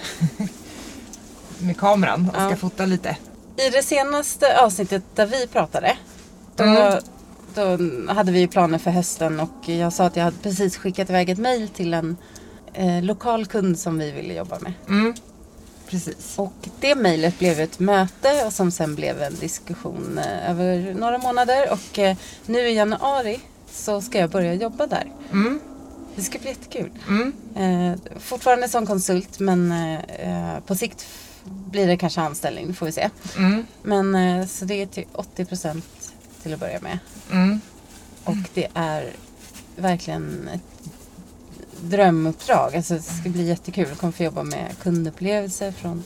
med 1.59 1.77
kameran 1.79 2.29
och 2.29 2.35
ska 2.35 2.51
Ja. 2.51 2.57
fota 2.57 2.87
lite. 2.87 3.17
I 3.57 3.71
det 3.71 3.83
senaste 3.83 4.61
avsnittet 4.61 5.03
där 5.15 5.27
vi 5.27 5.47
pratade. 5.47 5.97
Då, 6.57 6.65
Mm. 6.65 6.99
Då 7.55 7.79
hade 8.13 8.33
vi 8.33 8.41
ju 8.41 8.49
planer 8.49 8.79
för 8.79 8.91
hösten 8.91 9.41
och 9.41 9.69
jag 9.69 9.93
sa 9.93 10.05
att 10.05 10.17
jag 10.17 10.25
hade 10.25 10.37
precis 10.37 10.77
skickat 10.77 11.11
iväg 11.11 11.31
ett 11.31 11.39
mejl 11.39 11.69
till 11.69 11.95
en 11.95 12.17
eh, 12.73 13.03
lokal 13.03 13.47
kund 13.47 13.79
som 13.79 13.99
vi 13.99 14.11
ville 14.13 14.35
jobba 14.35 14.59
med. 14.59 14.73
Mm. 14.89 15.15
Precis. 15.87 16.39
Och 16.39 16.53
det 16.81 16.95
mejlet 16.95 17.39
blev 17.39 17.61
ett 17.61 17.79
möte 17.79 18.45
och 18.47 18.53
som 18.53 18.71
sen 18.71 18.95
blev 18.95 19.23
en 19.23 19.35
diskussion 19.35 20.19
eh, 20.19 20.51
över 20.51 20.95
några 20.95 21.19
månader. 21.19 21.73
Och 21.73 21.99
eh, 21.99 22.17
nu 22.47 22.59
i 22.69 22.75
januari 22.75 23.41
så 23.71 24.01
ska 24.01 24.19
jag 24.19 24.31
börja 24.31 24.55
jobba 24.55 24.87
där. 24.87 25.13
Mm. 25.33 25.61
Det 26.17 26.23
ska 26.23 26.39
bli 26.39 26.49
jättekul. 26.49 26.91
Mm. 27.09 27.33
Eh, 27.57 27.99
fortfarande 28.21 28.69
som 28.69 28.87
konsult 28.87 29.41
men 29.41 29.73
eh, 29.73 30.61
på 30.67 30.75
sikt 30.75 31.07
blir 31.45 31.87
det 31.87 31.97
kanske 31.97 32.21
anställning, 32.21 32.67
det 32.67 32.75
får 32.75 32.87
vi 32.87 32.93
se. 32.93 33.11
Mm. 33.37 33.67
Men 33.83 34.15
eh, 34.15 34.47
så 34.47 34.65
det 34.65 34.75
är 34.75 34.87
till 34.87 35.05
80 35.13 35.45
procent 35.45 36.00
till 36.43 36.55
att 36.55 36.61
börja 36.61 36.81
med. 36.81 36.99
Mm. 37.31 37.61
Och 38.25 38.37
det 38.55 38.67
är 38.75 39.13
verkligen 39.77 40.49
ett 40.55 40.93
drömuppdrag. 41.81 42.77
Alltså 42.77 42.95
det 42.95 43.03
ska 43.03 43.29
bli 43.29 43.49
jättekul. 43.49 43.89
Jag 43.89 43.99
kommer 43.99 44.13
få 44.13 44.23
jobba 44.23 44.43
med 44.43 44.79
kundupplevelser 44.83 45.73
från 45.73 46.05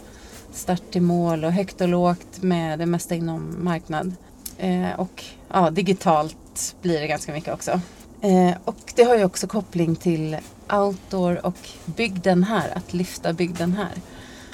start 0.52 0.82
till 0.90 1.02
mål 1.02 1.44
och 1.44 1.52
högt 1.52 1.80
och 1.80 1.88
lågt 1.88 2.42
med 2.42 2.78
det 2.78 2.86
mesta 2.86 3.14
inom 3.14 3.64
marknad. 3.64 4.12
Eh, 4.58 4.92
och 4.96 5.24
ja, 5.48 5.70
digitalt 5.70 6.76
blir 6.82 7.00
det 7.00 7.06
ganska 7.06 7.32
mycket 7.32 7.54
också. 7.54 7.80
Eh, 8.20 8.56
och 8.64 8.92
det 8.94 9.02
har 9.02 9.16
ju 9.16 9.24
också 9.24 9.46
koppling 9.46 9.96
till 9.96 10.36
outdoor 10.72 11.46
och 11.46 11.68
bygden 11.84 12.44
här, 12.44 12.76
att 12.76 12.94
lyfta 12.94 13.32
bygden 13.32 13.72
här. 13.72 13.92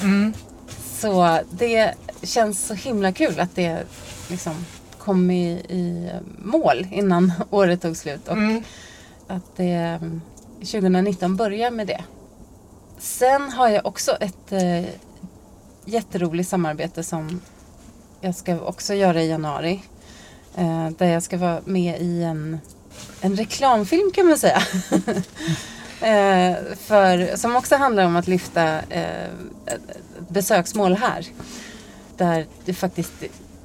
Mm. 0.00 0.32
Så 0.98 1.40
det 1.50 1.94
känns 2.22 2.66
så 2.66 2.74
himla 2.74 3.12
kul 3.12 3.40
att 3.40 3.54
det 3.54 3.84
liksom 4.28 4.54
kom 5.00 5.30
i, 5.30 5.50
i 5.52 6.10
mål 6.38 6.86
innan 6.90 7.32
året 7.50 7.82
tog 7.82 7.96
slut. 7.96 8.28
Och 8.28 8.36
Mm. 8.36 8.62
att 9.26 9.56
det 9.56 9.72
mm, 9.72 10.20
2019 10.58 11.36
börjar 11.36 11.70
med 11.70 11.86
det. 11.86 12.04
Sen 12.98 13.50
har 13.50 13.68
jag 13.68 13.86
också 13.86 14.12
ett 14.20 14.52
eh, 14.52 14.84
jätteroligt 15.84 16.48
samarbete 16.48 17.02
som 17.02 17.40
jag 18.20 18.34
ska 18.34 18.60
också 18.60 18.94
göra 18.94 19.22
i 19.22 19.28
januari. 19.28 19.82
Eh, 20.56 20.90
där 20.90 21.06
jag 21.06 21.22
ska 21.22 21.36
vara 21.38 21.60
med 21.64 22.00
i 22.00 22.22
en, 22.22 22.60
en 23.20 23.36
reklamfilm 23.36 24.10
kan 24.14 24.26
man 24.26 24.38
säga. 24.38 24.62
eh, 26.00 26.56
för, 26.76 27.36
som 27.36 27.56
också 27.56 27.76
handlar 27.76 28.04
om 28.06 28.16
att 28.16 28.26
lyfta 28.28 28.78
eh, 28.82 29.30
besöksmål 30.28 30.92
här. 30.94 31.26
Där 32.16 32.46
det 32.64 32.74
faktiskt 32.74 33.12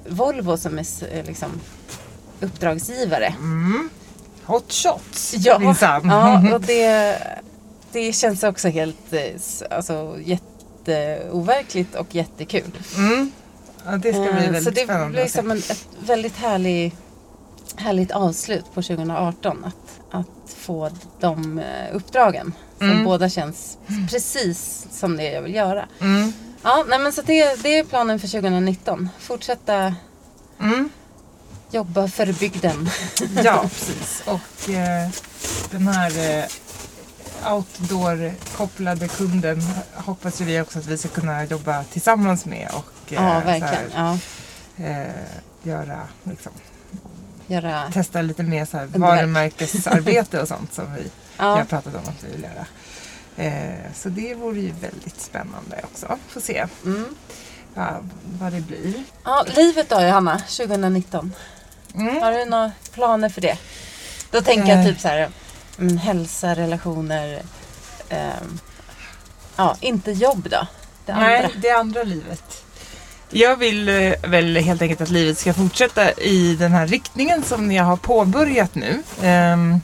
Volvo 0.10 0.58
som 0.58 0.80
är 0.80 0.86
eh, 1.12 1.26
liksom, 1.26 1.50
uppdragsgivare. 2.42 3.26
Mm. 3.40 3.90
Hot 4.46 4.74
shots 4.74 5.34
Ja, 5.38 5.60
minsann. 5.60 6.08
ja 6.10 6.56
och 6.56 6.62
det, 6.68 7.18
det 7.92 8.14
känns 8.14 8.44
också 8.44 8.68
helt 8.68 9.14
eh, 9.14 9.22
alltså, 9.72 10.16
jätteoverkligt 10.24 11.96
och 11.96 12.16
jättekul. 12.16 12.72
Mm. 12.98 13.32
Ja, 13.86 13.92
det 13.98 14.14
ska 14.14 14.22
bli 14.22 14.30
Eh, 14.32 14.52
väldigt 14.52 14.64
Så 14.64 14.70
det 14.70 14.84
spännande 14.84 15.10
blir 15.10 15.24
liksom 15.24 15.52
en, 15.52 15.58
ett 15.58 15.88
väldigt 16.06 16.36
härlig, 16.38 16.96
härligt 17.76 18.12
avslut 18.12 18.66
på 18.74 18.82
2018. 18.82 19.66
Att, 19.66 20.16
att 20.22 20.54
få 20.56 20.90
de 21.20 21.62
uppdragen. 21.94 22.54
Som 22.78 22.90
Mm. 22.92 23.04
båda 23.04 23.30
känns 23.30 23.78
precis 24.12 24.88
som 24.92 25.18
det 25.18 25.24
jag 25.32 25.42
vill 25.42 25.56
göra. 25.56 25.86
Mm. 26.02 26.34
Ja, 26.66 26.86
nej, 26.88 27.00
men 27.00 27.14
så 27.14 27.22
det, 27.22 27.64
det 27.64 27.78
är 27.78 27.84
planen 27.84 28.20
för 28.20 28.28
2019. 28.28 29.10
Fortsätta 29.20 29.96
Mm. 30.60 30.90
jobba 31.72 32.08
för 32.08 32.34
bygden. 32.34 32.90
Ja, 33.44 33.62
precis. 33.62 34.24
Och 34.26 34.70
eh, 34.70 35.10
den 35.72 35.88
här 35.88 36.40
eh, 36.40 37.54
outdoor-kopplade 37.54 39.08
kunden 39.08 39.62
hoppas 39.94 40.42
ju 40.42 40.46
vi 40.46 40.62
också 40.62 40.80
att 40.80 40.86
vi 40.86 40.98
ska 40.98 41.08
kunna 41.10 41.46
jobba 41.46 41.84
tillsammans 41.84 42.46
med 42.46 42.70
och 42.74 43.14
eh, 43.14 43.24
ja, 43.24 43.40
verkligen. 43.46 43.92
Ja, 43.96 44.18
här, 44.78 45.02
eh, 45.08 45.70
göra, 45.70 46.00
liksom, 46.24 46.52
göra, 47.48 47.92
testa 47.94 48.22
lite 48.22 48.44
mer 48.44 48.66
så 48.66 48.78
här 48.78 48.86
varumärkesarbete 48.86 50.42
och 50.42 50.48
sånt 50.48 50.74
som 50.74 50.94
vi 50.96 51.02
jag 51.38 51.46
har 51.46 51.60
ja, 51.60 51.66
pratat 51.66 51.94
om 51.96 52.02
att 52.02 52.24
vi 52.24 52.32
vill 52.32 52.44
göra. 52.44 52.66
Eh, 53.38 53.92
så 53.96 54.10
det 54.10 54.36
vore 54.36 54.60
ju 54.60 54.72
väldigt 54.82 55.22
spännande 55.22 55.82
också. 55.84 56.18
Får 56.28 56.42
se 56.42 56.66
mm. 56.86 57.06
ja, 57.74 57.98
vad 58.40 58.54
det 58.54 58.62
blir. 58.62 58.94
ja, 59.24 59.46
livet 59.56 59.90
då 59.90 60.02
Johanna, 60.02 60.40
2019. 60.40 61.34
Mm. 61.96 62.22
Har 62.22 62.32
du 62.32 62.46
några 62.46 62.72
planer 62.94 63.30
för 63.30 63.42
det? 63.42 63.58
Då 64.32 64.42
tänker 64.42 64.70
jag 64.70 64.80
Eh. 64.80 64.86
typ 64.86 65.00
så 65.00 65.08
här, 65.08 65.30
mm, 65.80 65.98
hälsa, 65.98 66.56
relationer. 66.56 67.42
ehm, 68.10 68.60
ja, 69.56 69.78
inte 69.80 70.12
jobb 70.12 70.48
då. 70.52 70.68
Det 71.06 71.12
andra. 71.12 71.28
Nej, 71.28 71.50
det 71.62 71.72
andra 71.72 72.04
livet. 72.04 72.62
Jag 73.30 73.56
vill 73.56 73.90
eh, 73.90 74.14
väl 74.28 74.58
helt 74.58 74.82
enkelt 74.82 75.02
att 75.02 75.10
livet 75.10 75.38
ska 75.38 75.54
fortsätta 75.54 76.12
i 76.12 76.56
den 76.56 76.72
här 76.72 76.88
riktningen 76.88 77.44
som 77.44 77.72
jag 77.72 77.84
har 77.84 77.98
påbörjat 77.98 78.76
nu. 78.76 79.04
Ehm, 79.22 79.82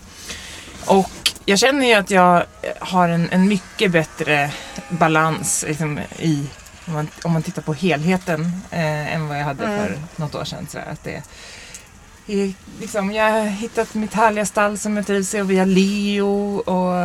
och 0.85 1.09
jag 1.51 1.59
känner 1.59 1.87
ju 1.87 1.93
att 1.93 2.09
jag 2.11 2.43
har 2.79 3.09
en, 3.09 3.29
en 3.31 3.47
mycket 3.47 3.91
bättre 3.91 4.51
balans 4.89 5.65
liksom, 5.67 5.99
i, 6.19 6.45
om 6.87 6.93
man, 6.93 7.07
om 7.23 7.31
man 7.31 7.43
tittar 7.43 7.61
på 7.61 7.73
helheten 7.73 8.61
eh, 8.71 9.15
än 9.15 9.27
vad 9.27 9.39
jag 9.39 9.43
hade 9.43 9.63
Mm. 9.65 9.79
för 9.79 9.97
något 10.15 10.35
år 10.35 10.43
sedan. 10.45 10.67
Så 10.71 10.77
där, 10.77 10.85
att 10.91 11.03
det, 11.03 11.21
är 12.27 12.53
liksom, 12.79 13.11
jag 13.11 13.31
har 13.31 13.45
hittat 13.45 13.93
mitt 13.93 14.13
härliga 14.13 14.45
stall 14.45 14.77
som 14.77 14.97
jag 14.97 15.07
trivs 15.07 15.33
i 15.35 15.41
och 15.41 15.51
vi 15.51 15.57
har 15.57 15.65
Leo 15.65 16.57
och 16.57 16.95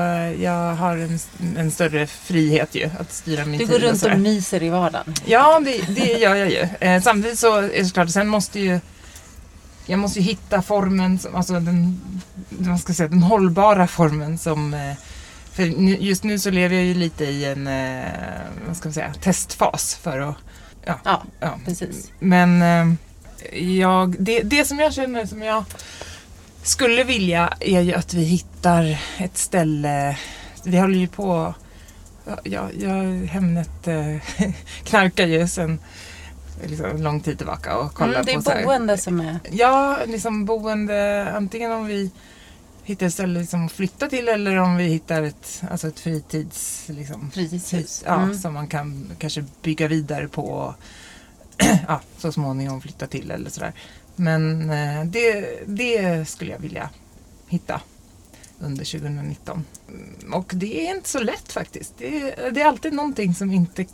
jag 0.43 0.75
har 0.75 0.97
en, 0.97 1.19
en 1.57 1.71
större 1.71 2.07
frihet 2.07 2.75
ju 2.75 2.91
att 3.01 3.13
styra 3.13 3.45
min 3.45 3.59
Du 3.59 3.67
tid. 3.67 3.73
går 3.81 3.89
runt 3.89 4.01
sådär. 4.01 4.15
och 4.15 4.21
myser 4.21 4.63
i 4.63 4.69
vardagen. 4.69 5.15
Ja, 5.25 5.61
det, 5.65 5.81
det 5.95 6.13
gör 6.19 6.35
jag 6.35 6.51
ju. 6.51 6.69
Eh, 6.81 7.03
samtidigt 7.03 7.39
så 7.39 7.57
är 7.57 7.83
det 7.83 7.95
klart, 7.95 8.11
sen 8.11 8.29
måste 8.29 8.61
ju 8.61 8.81
jag 9.89 9.99
måste 9.99 10.19
ju 10.19 10.25
hitta 10.25 10.63
formen, 10.63 11.19
alltså 11.35 11.53
den, 11.53 12.01
vad 12.59 12.81
ska 12.81 12.95
säga, 12.95 13.09
den 13.09 13.23
hållbara 13.23 13.87
formen 13.87 14.39
som 14.39 14.75
eh, 14.75 14.95
för 15.53 15.63
just 15.63 16.25
nu 16.25 16.39
så 16.39 16.51
lever 16.51 16.77
jag 16.77 16.85
ju 16.85 16.95
lite 16.95 17.25
i 17.25 17.45
en 17.45 17.67
eh, 17.67 18.11
vad 18.67 18.77
ska 18.77 18.89
man 18.89 18.95
säga, 18.95 19.15
testfas 19.21 19.95
för 19.95 20.19
att 20.19 20.37
ja, 20.85 21.01
Ja, 21.05 21.23
ja. 21.41 21.59
precis. 21.65 22.13
Men 22.19 22.63
eh, 22.63 22.95
jag, 23.63 24.17
det, 24.19 24.41
det 24.41 24.65
som 24.65 24.79
jag 24.79 24.95
känner 24.95 25.27
som 25.27 25.43
jag 25.43 25.65
skulle 26.63 27.05
vilja 27.05 27.53
är 27.61 27.81
ju 27.81 27.95
att 27.95 28.15
vi 28.15 28.25
hittar 28.25 28.99
ett 29.19 29.39
ställe. 29.39 30.19
Vi 30.65 30.79
håller 30.79 30.99
ju 30.99 31.09
på, 31.09 31.55
ja, 32.43 32.69
jag, 32.79 33.27
Hemnet 33.27 33.89
eh, 33.89 34.17
knarkar 34.85 35.27
ju 35.27 35.49
sedan 35.49 35.79
liksom, 36.65 37.03
lång 37.03 37.21
tid 37.21 37.39
tillbaka 37.39 37.77
och 37.77 37.95
kollar 37.95 38.15
Mm, 38.15 38.27
det 38.27 38.35
på 38.35 38.43
så 38.43 38.51
är 38.51 38.55
här, 38.55 38.65
boende 38.65 38.99
som 38.99 39.21
är... 39.21 39.39
Ja, 39.51 39.99
liksom 40.07 40.45
boende, 40.45 41.33
antingen 41.37 41.73
om 41.73 41.87
vi 41.87 42.11
hittar 42.87 43.07
ett 43.07 43.13
ställe 43.13 43.41
liksom 43.41 43.67
att 43.67 43.73
flytta 43.73 44.09
till 44.09 44.29
eller 44.29 44.57
om 44.57 44.77
vi 44.77 44.85
hittar 44.85 45.23
ett, 45.23 45.63
alltså 45.71 45.89
ett 45.89 46.01
fritids... 46.01 46.85
Liksom, 46.89 47.31
Fritidshus. 47.31 48.03
Ja, 48.07 48.15
Mm. 48.23 48.39
som 48.39 48.55
man 48.55 48.67
kan 48.69 49.11
kanske 49.19 49.45
bygga 49.63 49.89
vidare 49.89 50.29
på 50.29 50.43
och 50.43 50.75
ja, 51.89 52.01
så 52.19 52.33
småningom 52.33 52.81
flytta 52.81 53.07
till 53.07 53.31
eller 53.31 53.51
sådär. 53.51 53.73
Men 54.17 54.71
eh, 54.71 55.05
det, 55.05 55.47
det 55.67 56.29
skulle 56.29 56.51
jag 56.53 56.59
vilja 56.59 56.91
hitta 57.49 57.81
under 58.61 58.85
2019. 58.85 59.65
Mm, 59.89 60.33
Och 60.35 60.51
det 60.55 60.87
är 60.89 60.97
inte 60.97 61.09
så 61.09 61.21
lätt 61.21 61.53
faktiskt. 61.53 61.95
Det 61.99 62.21
är, 62.21 62.51
det 62.51 62.61
är 62.63 62.67
alltid 62.67 62.93
någonting 62.93 63.35
som 63.35 63.51
inte 63.53 63.85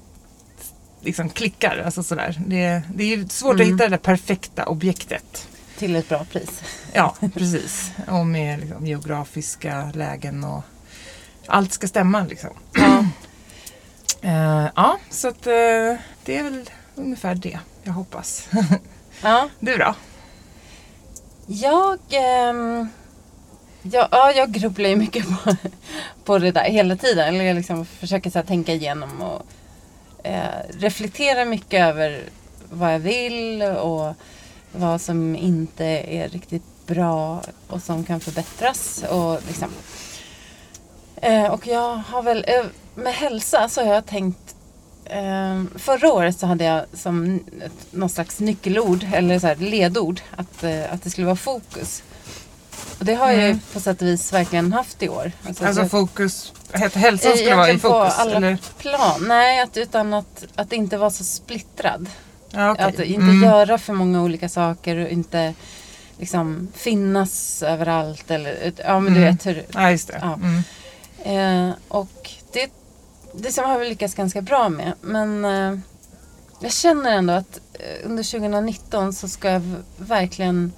liksom 1.01 1.29
klickar. 1.29 1.83
Alltså 1.85 2.03
sådär. 2.03 2.43
Det, 2.47 2.83
det 2.95 3.05
är 3.15 3.29
svårt 3.29 3.55
Mm. 3.55 3.67
att 3.67 3.73
hitta 3.75 3.85
det 3.85 3.91
där 3.91 3.97
perfekta 3.99 4.67
objektet. 4.67 5.49
Till 5.83 5.97
ett 5.97 6.09
bra 6.09 6.25
pris. 6.25 6.63
Ja, 6.93 7.15
precis. 7.35 7.91
Och 8.09 8.27
med 8.27 8.61
liksom, 8.61 8.87
geografiska 8.87 9.91
lägen 9.95 10.45
och 10.45 10.63
allt 11.47 11.73
ska 11.73 11.89
stämma 11.89 12.25
liksom. 12.25 12.51
Ja. 12.75 13.05
Eh, 14.23 14.69
ja, 14.77 14.99
så 15.11 15.29
att 15.29 15.47
eh, 15.47 15.97
det 16.25 16.39
är 16.39 16.43
väl 16.43 16.71
ungefär 16.95 17.35
det 17.35 17.59
jag 17.83 17.93
hoppas. 17.93 18.49
ja. 19.23 19.49
Du 19.61 19.77
då? 19.77 19.95
Jag, 21.47 21.99
ehm, 22.11 22.89
ja, 23.83 24.09
ja, 24.11 24.33
jag 24.33 24.53
grubblar 24.53 24.89
ju 24.89 24.97
mycket 24.97 25.27
på, 25.29 25.57
på 26.25 26.39
det 26.39 26.51
där 26.51 26.65
hela 26.65 26.97
tiden. 26.97 27.29
Eller 27.29 27.45
jag 27.45 27.57
liksom 27.57 27.87
försöker 27.87 28.31
så 28.31 28.39
här, 28.39 28.47
tänka 28.47 28.73
igenom 28.73 29.23
och 29.23 29.47
eh, 30.27 30.63
reflektera 30.71 31.45
mycket 31.45 31.81
över 31.81 32.23
vad 32.71 32.95
jag 32.95 32.99
vill 32.99 33.63
och 33.63 34.15
vad 34.73 35.01
som 35.01 35.37
inte 35.37 35.85
är 36.09 36.29
riktigt 36.29 36.63
bra 36.87 37.43
och 37.69 37.83
som 37.83 38.05
kan 38.05 38.21
förbättras. 38.21 39.05
Och, 39.11 39.39
liksom. 39.47 39.69
eh, 41.17 41.45
och 41.47 41.67
jag 41.67 41.97
har 41.97 42.23
väl, 42.23 42.45
eh, 42.49 42.65
med 42.95 43.15
hälsa 43.15 43.69
så 43.69 43.85
har 43.85 43.95
jag 43.95 44.07
tänkt 44.07 44.55
eh, 45.05 45.63
förra 45.77 46.13
året 46.13 46.39
så 46.39 46.47
hade 46.47 46.65
jag 46.65 46.85
som 46.95 47.35
ett, 47.65 47.73
någon 47.93 48.09
slags 48.09 48.41
nyckelord 48.41 49.07
eller 49.15 49.39
så 49.39 49.47
här 49.47 49.57
ledord 49.57 50.21
att, 50.37 50.65
att 50.65 51.03
det 51.03 51.11
skulle 51.11 51.27
vara 51.27 51.37
fokus. 51.37 52.03
Och 52.99 53.05
det 53.05 53.15
har 53.15 53.31
jag 53.31 53.39
ju 53.41 53.47
Mm. 53.47 53.61
på 53.73 53.81
sätt 53.81 54.03
och 54.03 54.09
vis 54.09 54.33
verkligen 54.33 54.73
haft 54.73 55.03
i 55.03 55.09
år. 55.09 55.33
Alltså, 55.47 55.65
Alltså 55.67 55.85
fokus, 55.89 56.53
hälsan 56.95 57.33
skulle 57.37 57.55
vara 57.57 57.71
i 57.71 57.79
fokus? 57.79 57.91
På 58.17 58.23
alla 58.23 58.37
Eller? 58.37 58.59
plan. 58.79 59.25
Nej, 59.29 59.61
att, 59.61 59.77
utan 59.77 60.15
att, 60.15 60.45
att 60.55 60.73
inte 60.73 60.97
vara 60.97 61.11
så 61.11 61.25
splittrad. 61.25 62.07
Ja, 62.53 62.73
okej. 62.73 62.85
Att 62.85 62.99
inte 63.01 63.23
Mm. 63.23 63.43
göra 63.43 63.79
för 63.79 63.93
många 63.93 64.23
olika 64.23 64.49
saker 64.49 64.97
och 64.97 65.09
inte 65.09 65.55
liksom 66.19 66.69
finnas 66.75 67.63
överallt. 67.63 68.31
Eller, 68.31 68.73
ja, 68.85 69.01
men 69.01 69.15
du 69.15 69.21
Mm. 69.21 69.33
vet 69.33 69.47
hur, 69.47 69.65
Ja, 69.75 69.91
just 69.91 70.09
det. 70.09 70.19
Ja. 70.23 70.35
Mm. 70.35 70.63
Eh, 71.69 71.75
och 71.89 72.31
det, 72.53 72.71
det 73.35 73.53
som 73.53 73.65
har 73.65 73.79
vi 73.79 73.89
lyckats 73.89 74.15
ganska 74.15 74.43
bra 74.43 74.69
med. 74.69 74.93
Men 75.01 75.45
eh, 75.45 75.79
jag 76.61 76.73
känner 76.73 77.11
ändå 77.13 77.33
att 77.33 77.61
eh, 77.73 78.07
under 78.07 78.23
2019 78.23 79.13
så 79.13 79.29
ska 79.29 79.51
jag 79.51 79.75
verkligen 79.97 80.73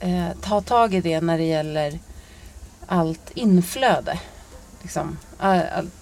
eh, 0.00 0.28
ta 0.40 0.60
tag 0.60 0.94
i 0.94 1.00
det 1.00 1.20
när 1.20 1.38
det 1.38 1.44
gäller 1.44 1.98
allt 2.86 3.30
inflöde. 3.34 4.18
Liksom. 4.82 5.18
All, 5.38 5.60
allt, 5.76 5.94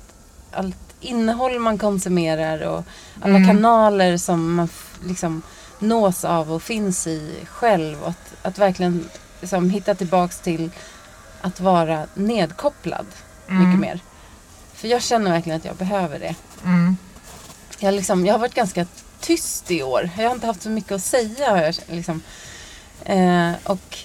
allt 0.53 0.92
innehåll 1.03 1.59
man 1.59 1.79
konsumerar 1.79 2.61
och 2.63 2.85
alla 3.23 3.37
Mm. 3.37 3.49
kanaler 3.49 4.17
som 4.17 4.55
man 4.55 4.69
liksom 5.07 5.43
nås 5.79 6.25
av 6.25 6.53
och 6.53 6.63
finns 6.63 7.07
i 7.07 7.35
själv. 7.49 8.05
Att, 8.05 8.35
att 8.43 8.59
verkligen 8.59 9.09
liksom, 9.41 9.71
hitta 9.71 9.95
tillbaks 9.95 10.41
till 10.41 10.71
att 11.41 11.61
vara 11.61 12.07
nedkopplad 12.15 13.07
Mm. 13.49 13.67
mycket 13.69 13.81
mer. 13.81 14.01
För 14.75 14.89
jag 14.89 15.03
känner 15.03 15.31
verkligen 15.31 15.59
att 15.59 15.65
jag 15.65 15.77
behöver 15.77 16.19
det. 16.19 16.35
Mm. 16.65 16.97
Jag, 17.79 17.95
liksom, 17.95 18.27
jag 18.27 18.35
har 18.35 18.39
varit 18.39 18.55
ganska 18.55 18.87
tyst 19.21 19.71
i 19.71 19.83
år. 19.83 20.11
Jag 20.19 20.25
har 20.29 20.35
inte 20.35 20.47
haft 20.47 20.63
så 20.63 20.71
mycket 20.71 20.93
att 20.93 21.03
säga. 21.03 21.73
Liksom. 21.89 22.23
eh, 23.05 23.53
och, 23.65 23.99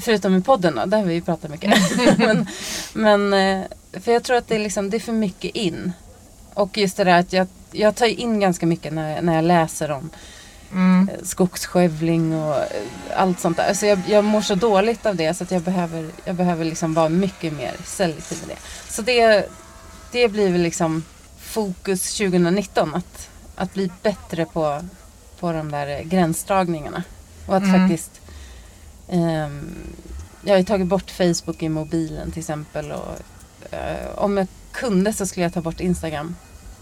förutom 0.00 0.36
i 0.36 0.40
podden 0.40 0.74
då, 0.74 0.86
där 0.86 0.98
har 0.98 1.04
vi 1.04 1.14
ju 1.14 1.20
pratat 1.22 1.50
mycket. 1.50 1.74
men, 2.18 2.46
men, 2.92 3.32
eh, 3.32 3.66
för 4.00 4.12
jag 4.12 4.22
tror 4.22 4.36
att 4.36 4.48
det 4.48 4.54
är, 4.54 4.58
liksom, 4.58 4.90
det 4.90 4.96
är 4.96 5.00
för 5.00 5.12
mycket 5.12 5.50
in. 5.56 5.92
Och 6.54 6.78
just 6.78 6.96
det 6.96 7.04
där 7.04 7.18
att 7.20 7.32
jag, 7.32 7.46
jag 7.72 7.96
tar 7.96 8.06
in 8.06 8.40
ganska 8.40 8.66
mycket 8.66 8.92
när, 8.92 9.22
när 9.22 9.34
jag 9.34 9.44
läser 9.44 9.90
om 9.90 10.10
Mm. 10.72 11.08
eh, 11.12 11.20
skogsskövling 11.24 12.34
och 12.42 12.54
eh, 12.56 12.66
allt 13.16 13.40
sånt 13.40 13.56
där. 13.56 13.68
Alltså 13.68 13.86
jag, 13.86 13.98
jag 14.08 14.24
mår 14.24 14.40
så 14.40 14.54
dåligt 14.54 15.06
av 15.06 15.16
det 15.16 15.34
så 15.34 15.44
att 15.44 15.50
jag 15.50 15.62
behöver, 15.62 16.08
jag 16.24 16.34
behöver 16.36 16.64
liksom 16.64 16.94
vara 16.94 17.08
mycket 17.08 17.52
mer 17.52 17.72
selektiv 17.84 18.38
med 18.46 18.56
det. 18.56 18.92
Så 18.92 19.02
det, 19.02 19.48
det 20.12 20.28
blir 20.28 20.50
väl 20.50 20.60
liksom 20.62 21.04
fokus 21.40 22.16
2019 22.18 22.94
att, 22.94 23.28
att 23.56 23.74
bli 23.74 23.90
bättre 24.02 24.44
på, 24.46 24.80
på 25.40 25.52
de 25.52 25.70
där 25.70 25.86
eh, 25.88 26.02
gränsdragningarna. 26.02 27.02
Och 27.46 27.56
att 27.56 27.62
Mm. 27.62 27.80
faktiskt 27.88 28.19
jag 30.44 30.52
har 30.52 30.58
ju 30.58 30.64
tagit 30.64 30.86
bort 30.86 31.10
Facebook 31.10 31.62
i 31.62 31.68
mobilen 31.68 32.30
till 32.30 32.40
exempel. 32.40 32.92
Och, 32.92 33.18
eh, 33.74 34.08
om 34.18 34.36
jag 34.36 34.46
kunde 34.72 35.12
så 35.12 35.26
skulle 35.26 35.44
jag 35.44 35.52
ta 35.54 35.60
bort 35.60 35.80
Instagram. 35.80 36.36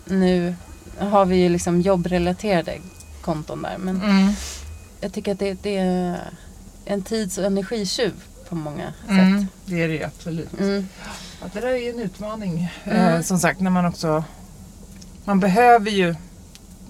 Nu 0.05 0.55
har 0.99 1.25
vi 1.25 1.37
ju 1.37 1.49
liksom 1.49 1.81
jobbrelaterade 1.81 2.79
konton 3.21 3.62
där. 3.62 3.79
Men 3.79 3.97
Mm. 4.03 4.33
jag 5.01 5.12
tycker 5.12 5.33
att 5.33 5.38
det, 5.38 5.62
det 5.62 5.77
är 5.77 6.19
en 6.85 7.03
tids 7.03 7.38
och 7.38 7.45
energitjuv 7.45 8.12
på 8.49 8.55
många 8.55 8.93
Mm. 9.09 9.41
sätt. 9.41 9.49
Det 9.64 9.83
är 9.83 9.88
det 9.88 9.95
ju 9.95 10.05
absolut. 10.05 10.61
Mm. 10.61 10.88
Ja, 11.41 11.47
det 11.53 11.61
där 11.61 11.69
är 11.69 11.77
ju 11.77 11.91
en 11.91 11.99
utmaning. 12.01 12.73
Mm. 12.85 13.14
Eh, 13.14 13.21
som 13.23 13.38
sagt, 13.38 13.61
när 13.61 13.71
man 13.71 13.87
också... 13.87 14.25
Man 15.25 15.41
behöver 15.41 15.91
ju 15.91 16.14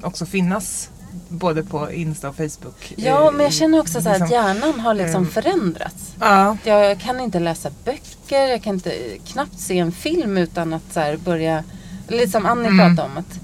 också 0.02 0.26
finnas 0.26 0.90
både 1.28 1.62
på 1.64 1.92
Insta 1.92 2.28
och 2.28 2.36
Facebook. 2.36 2.94
Ja, 2.96 3.26
Eh, 3.26 3.32
men 3.32 3.40
jag 3.44 3.52
känner 3.52 3.80
också 3.80 4.00
så 4.02 4.08
här 4.08 4.14
att 4.16 4.20
liksom- 4.20 4.34
hjärnan 4.44 4.80
har 4.80 4.94
liksom 4.94 5.22
ehm, 5.22 5.30
förändrats. 5.30 6.14
Ja, 6.20 6.56
Jag 6.64 7.00
kan 7.00 7.20
inte 7.20 7.40
läsa 7.40 7.70
böcker, 7.84 8.46
jag 8.46 8.62
kan 8.62 8.74
inte 8.74 8.92
knappt 9.26 9.58
se 9.60 9.78
en 9.78 9.92
film 9.92 10.38
utan 10.38 10.72
att 10.74 10.92
så 10.92 11.14
börja, 11.24 11.64
lite 12.08 12.30
som 12.30 12.46
Annie 12.46 12.66
Mm. 12.68 12.78
pratade 12.96 13.12
om, 13.12 13.18
att, 13.18 13.40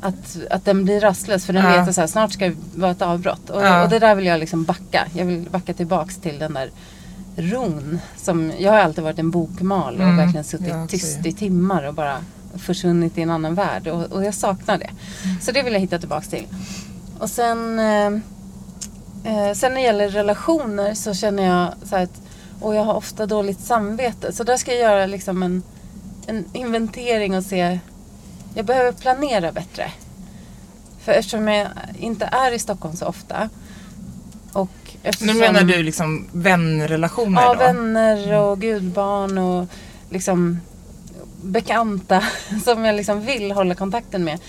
att, 0.00 0.36
att 0.50 0.64
den 0.64 0.84
blir 0.84 1.00
rastlös 1.00 1.46
för 1.46 1.52
den 1.52 1.64
Ja. 1.64 1.70
vet 1.80 1.88
att 1.88 1.94
så 1.94 2.00
här, 2.00 2.08
snart 2.08 2.32
ska 2.32 2.48
det 2.48 2.56
vara 2.74 2.90
ett 2.90 3.02
avbrott. 3.02 3.50
Och, 3.50 3.62
Ja. 3.62 3.82
och 3.82 3.88
det 3.90 3.98
där 3.98 4.14
vill 4.14 4.26
jag 4.26 4.40
liksom 4.40 4.64
backa. 4.64 5.06
Jag 5.14 5.24
vill 5.24 5.48
backa 5.50 5.74
tillbaks 5.74 6.16
till 6.16 6.38
den 6.38 6.54
där 6.54 6.70
ron. 7.36 7.98
Som, 8.16 8.52
jag 8.58 8.72
har 8.72 8.78
alltid 8.78 9.04
varit 9.04 9.18
en 9.18 9.30
bokmal 9.30 9.94
och 9.94 10.00
Mm, 10.02 10.16
verkligen 10.16 10.44
suttit 10.44 10.74
tyst 10.88 11.26
i 11.26 11.32
timmar 11.32 11.82
och 11.82 11.94
bara 11.94 12.16
försvunnit 12.58 13.18
i 13.18 13.22
en 13.22 13.30
annan 13.30 13.54
värld. 13.54 13.88
Och, 13.88 14.12
och 14.12 14.24
jag 14.24 14.34
saknar 14.34 14.78
det. 14.78 14.90
Så 15.40 15.52
det 15.52 15.62
vill 15.62 15.72
jag 15.72 15.80
hitta 15.80 15.98
tillbaks 15.98 16.28
till. 16.28 16.46
Och 17.18 17.30
sen, 17.30 17.78
eh, 17.78 18.06
eh, 19.24 19.54
sen 19.54 19.72
när 19.72 19.80
det 19.80 19.86
gäller 19.86 20.08
relationer 20.08 20.94
så 20.94 21.14
känner 21.14 21.46
jag 21.46 21.88
så 21.88 21.96
här 21.96 22.02
att 22.02 22.20
och 22.60 22.74
jag 22.74 22.84
har 22.84 22.94
ofta 22.94 23.26
dåligt 23.26 23.60
samvete. 23.60 24.32
Så 24.32 24.44
där 24.44 24.56
ska 24.56 24.72
jag 24.72 24.80
göra 24.80 25.06
liksom 25.06 25.42
en, 25.42 25.62
en 26.26 26.44
inventering 26.52 27.36
och 27.36 27.44
se. 27.44 27.78
Jag 28.54 28.66
behöver 28.66 28.92
planera 28.92 29.52
bättre. 29.52 29.90
För 31.04 31.12
eftersom 31.12 31.48
jag 31.48 31.68
inte 31.98 32.24
är 32.24 32.52
i 32.52 32.58
Stockholm 32.58 32.96
så 32.96 33.06
ofta. 33.06 33.48
Och 34.52 34.70
eftersom, 35.02 35.26
nu 35.26 35.40
menar 35.40 35.62
du 35.62 35.82
liksom 35.82 36.26
vänrelationer 36.32 37.42
Ja, 37.42 37.54
då? 37.54 37.58
vänner 37.58 38.40
och 38.40 38.60
gudbarn 38.60 39.38
och 39.38 39.66
liksom 40.10 40.60
bekanta 41.42 42.24
som 42.64 42.84
jag 42.84 42.94
liksom 42.94 43.20
vill 43.20 43.52
hålla 43.52 43.74
kontakten 43.74 44.24
med. 44.24 44.40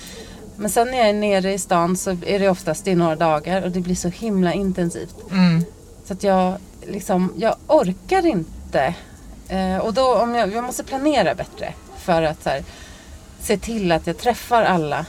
Men 0.56 0.70
sen 0.70 0.88
när 0.88 0.98
jag 0.98 1.10
är 1.10 1.14
nere 1.14 1.54
i 1.54 1.60
stan 1.60 1.98
så 1.98 2.10
är 2.10 2.40
det 2.40 2.50
oftast 2.50 2.88
i 2.88 2.96
några 2.96 3.16
dagar 3.16 3.62
och 3.62 3.72
det 3.72 3.80
blir 3.80 3.96
så 3.96 4.10
himla 4.10 4.54
intensivt. 4.54 5.16
Mm. 5.32 5.66
Så 6.06 6.14
att 6.14 6.24
jag 6.24 6.58
liksom, 6.82 7.34
jag 7.38 7.56
orkar 7.68 8.26
inte. 8.26 8.94
Eh, 9.48 9.78
och 9.78 9.94
då 9.94 10.16
om 10.16 10.36
jag, 10.36 10.54
jag 10.54 10.64
måste 10.64 10.84
planera 10.84 11.36
bättre 11.36 11.74
för 11.98 12.22
att 12.22 12.46
här, 12.46 12.64
se 13.40 13.58
till 13.58 13.92
att 13.92 14.08
jag 14.08 14.18
träffar 14.18 14.64
alla 14.64 15.06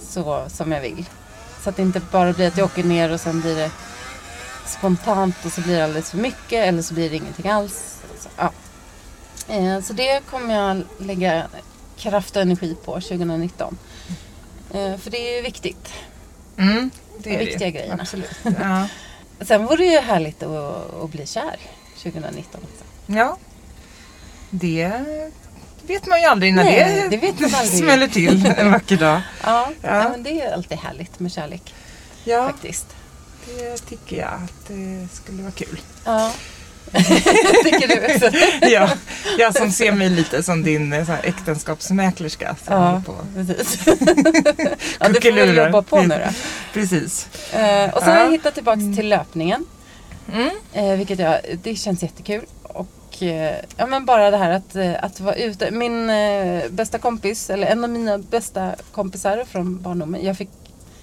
så 0.00 0.44
som 0.48 0.72
jag 0.72 0.80
vill. 0.80 1.04
Så 1.64 1.70
att 1.70 1.76
det 1.76 1.82
inte 1.82 2.00
bara 2.12 2.32
blir 2.32 2.48
att 2.48 2.56
jag 2.56 2.64
åker 2.64 2.84
ner 2.84 3.12
och 3.12 3.20
sen 3.20 3.40
blir 3.40 3.56
det 3.56 3.70
spontant 4.66 5.36
och 5.44 5.52
så 5.52 5.60
blir 5.60 5.76
det 5.76 5.84
alldeles 5.84 6.10
för 6.10 6.18
mycket 6.18 6.66
eller 6.66 6.82
så 6.82 6.94
blir 6.94 7.10
det 7.10 7.16
ingenting 7.16 7.50
alls. 7.50 7.98
Så, 8.20 8.28
ja. 8.36 8.50
Eh, 9.48 9.80
så 9.80 9.92
det 9.92 10.20
kommer 10.30 10.54
jag 10.54 10.82
lägga 10.98 11.46
kraft 11.96 12.36
och 12.36 12.42
energi 12.42 12.76
på 12.84 12.92
2019. 13.00 13.78
Eh, 14.74 14.96
för 14.96 15.10
det 15.10 15.32
är 15.32 15.36
ju 15.36 15.42
viktigt. 15.42 15.92
Mm. 16.56 16.90
Det 17.18 17.30
De 17.30 17.34
är 17.36 17.38
viktiga 17.38 17.58
det. 17.66 17.70
grejerna. 17.70 17.98
Absolut. 18.02 18.30
Ja. 18.60 18.88
Sen 19.40 19.66
vore 19.66 19.76
det 19.76 19.84
ju 19.92 19.98
härligt 19.98 20.42
att, 20.42 20.94
att 21.02 21.10
bli 21.10 21.26
kär 21.26 21.56
2019 22.02 22.60
också. 22.72 22.84
ja. 23.06 23.36
Det 24.50 24.92
vet 25.86 26.06
man 26.06 26.20
ju 26.20 26.26
aldrig 26.26 26.54
när 26.54 26.64
Nej, 26.64 26.94
det, 27.02 27.08
det 27.08 27.16
vet 27.16 27.40
man 27.40 27.54
aldrig. 27.54 27.78
smäller 27.82 28.08
till 28.08 28.46
en 28.46 28.70
vacker 28.72 28.96
dag. 28.96 29.20
Ja, 29.44 29.70
Ja. 29.82 29.88
ja. 30.02 30.08
men 30.08 30.22
det 30.22 30.40
är 30.40 30.52
alltid 30.54 30.78
härligt 30.78 31.20
med 31.20 31.32
kärlek 31.32 31.74
Ja, 32.24 32.46
faktiskt. 32.46 32.86
det 33.46 33.78
tycker 33.78 34.16
jag 34.16 34.28
att 34.34 34.68
det 34.68 35.08
skulle 35.12 35.42
vara 35.42 35.52
kul. 35.52 35.80
Ja. 36.04 36.32
Tycker 37.64 37.88
du 37.88 38.14
också? 38.14 38.38
Ja, 38.68 38.90
jag 39.38 39.56
som 39.56 39.70
ser 39.72 39.92
mig 39.92 40.08
lite 40.10 40.42
som 40.42 40.62
din 40.62 40.92
eh, 40.92 41.06
så 41.06 41.12
här, 41.12 41.20
äktenskapsmäklerska. 41.24 42.56
Som 42.66 42.74
Ja, 42.76 43.02
på. 43.06 43.14
precis. 43.34 43.78
ja, 43.86 43.94
du 43.94 45.04
får 45.06 45.14
Kuckelurar. 45.14 45.66
jobba 45.66 45.82
på 45.82 46.02
nu 46.02 46.08
då. 46.26 46.32
Precis. 46.72 47.28
Eh, 47.52 47.94
och 47.94 48.00
sen 48.02 48.08
har 48.10 48.16
Ja. 48.18 48.24
jag 48.24 48.30
hittat 48.30 48.54
tillbaka 48.54 48.80
till 48.96 49.08
löpningen. 49.08 49.66
Mm. 50.32 50.50
Eh, 50.72 50.96
vilket 50.96 51.18
jag, 51.18 51.38
det 51.62 51.74
känns 51.76 52.02
jättekul. 52.02 52.44
Och 52.62 53.22
eh, 53.22 53.56
ja, 53.76 53.86
men 53.86 54.04
bara 54.04 54.30
det 54.30 54.36
här 54.36 54.50
att, 54.50 54.76
eh, 54.76 55.04
att 55.04 55.20
vara 55.20 55.34
ute. 55.34 55.70
Min 55.70 56.10
eh, 56.10 56.62
bästa 56.70 56.98
kompis, 56.98 57.50
eller 57.50 57.66
en 57.66 57.84
av 57.84 57.90
mina 57.90 58.18
bästa 58.18 58.74
kompisar 58.92 59.44
från 59.50 59.82
barndomen. 59.82 60.24
Jag 60.24 60.36
fick 60.36 60.50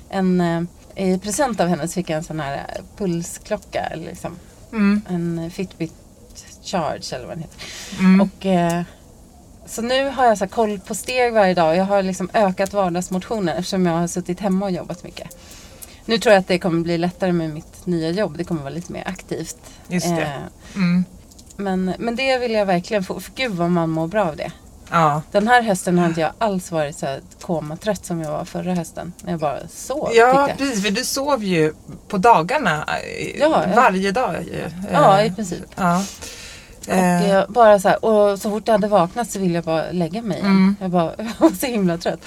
en, 0.10 0.68
i 0.96 1.18
present 1.18 1.60
av 1.60 1.68
henne 1.68 1.88
så 1.88 1.94
fick 1.94 2.10
jag 2.10 2.18
en 2.18 2.24
sån 2.24 2.40
här 2.40 2.64
pulsklocka. 2.98 3.92
Liksom, 3.96 4.36
Mm. 4.76 5.02
en 5.10 5.52
Fitbit 5.52 5.94
Charge 6.64 7.16
eller 7.16 7.26
vad 7.28 7.36
den 7.38 7.44
heter. 7.44 7.60
Mm. 8.00 8.22
Och, 8.22 8.46
eh, 8.46 8.82
så 9.66 9.82
nu 9.82 10.10
har 10.10 10.26
jag 10.26 10.38
så 10.38 10.48
koll 10.48 10.80
på 10.80 10.96
steg 10.96 11.34
varje 11.34 11.54
dag. 11.54 11.76
Jag 11.76 11.86
har 11.86 12.04
liksom 12.04 12.30
ökat 12.34 12.74
vardagsmotionen 12.74 13.58
eftersom 13.58 13.86
jag 13.86 13.94
har 13.94 14.08
suttit 14.08 14.40
hemma 14.40 14.66
och 14.66 14.72
jobbat 14.72 15.04
mycket. 15.04 15.38
Nu 16.06 16.18
tror 16.18 16.34
jag 16.34 16.40
att 16.40 16.48
det 16.48 16.60
kommer 16.60 16.82
bli 16.84 16.98
lättare 16.98 17.32
med 17.32 17.50
mitt 17.50 17.86
nya 17.86 18.10
jobb. 18.10 18.38
Det 18.38 18.44
kommer 18.44 18.62
vara 18.62 18.74
lite 18.74 18.94
mer 18.94 19.04
aktivt. 19.08 19.58
Just 19.88 20.08
det. 20.16 20.22
Eh, 20.22 20.30
Mm. 20.76 21.06
men, 21.58 21.94
men 22.00 22.16
det 22.16 22.38
vill 22.38 22.52
jag 22.52 22.66
verkligen 22.66 23.04
få. 23.04 23.20
För 23.20 23.32
gud 23.36 23.52
vad 23.52 23.72
man 23.72 23.90
mår 23.90 24.08
bra 24.08 24.26
av 24.26 24.36
det. 24.36 24.52
Ja. 24.92 25.22
Den 25.32 25.48
här 25.48 25.62
hösten 25.62 25.98
har 26.00 26.06
inte 26.06 26.22
jag 26.22 26.32
alls 26.38 26.72
varit 26.72 26.98
så 26.98 27.06
här 27.06 27.22
komatrött 27.42 28.06
som 28.06 28.22
jag 28.22 28.32
var 28.32 28.46
förra 28.46 28.74
hösten. 28.74 29.14
När 29.24 29.32
jag 29.32 29.40
bara 29.40 29.68
sov. 29.68 30.10
ja, 30.14 30.50
precis. 30.58 30.84
För 30.84 30.92
du 30.92 31.04
sov 31.06 31.44
ju 31.44 31.74
på 32.08 32.18
dagarna 32.18 32.86
eh, 33.04 33.40
Ja, 33.40 33.64
varje 33.76 34.12
dag. 34.12 34.36
ju. 34.44 34.70
ja, 34.94 35.20
Eh, 35.20 35.26
i 35.26 35.32
princip. 35.36 35.64
Ja. 35.76 36.04
Och 36.88 36.94
Eh, 36.94 37.30
jag 37.30 37.50
bara 37.50 37.80
så 37.80 37.90
här, 37.90 38.06
och 38.06 38.40
så 38.40 38.50
fort 38.50 38.64
jag 38.68 38.74
hade 38.74 38.88
vaknat 38.88 39.32
så 39.32 39.40
ville 39.40 39.54
jag 39.56 39.64
bara 39.64 39.92
lägga 39.92 40.22
mig 40.22 40.38
igen. 40.38 40.50
Mm. 40.52 40.76
Jag, 40.82 40.92
bara, 40.92 41.12
jag 41.18 41.34
var 41.38 41.50
så 41.50 41.66
himla 41.66 41.98
trött. 41.98 42.20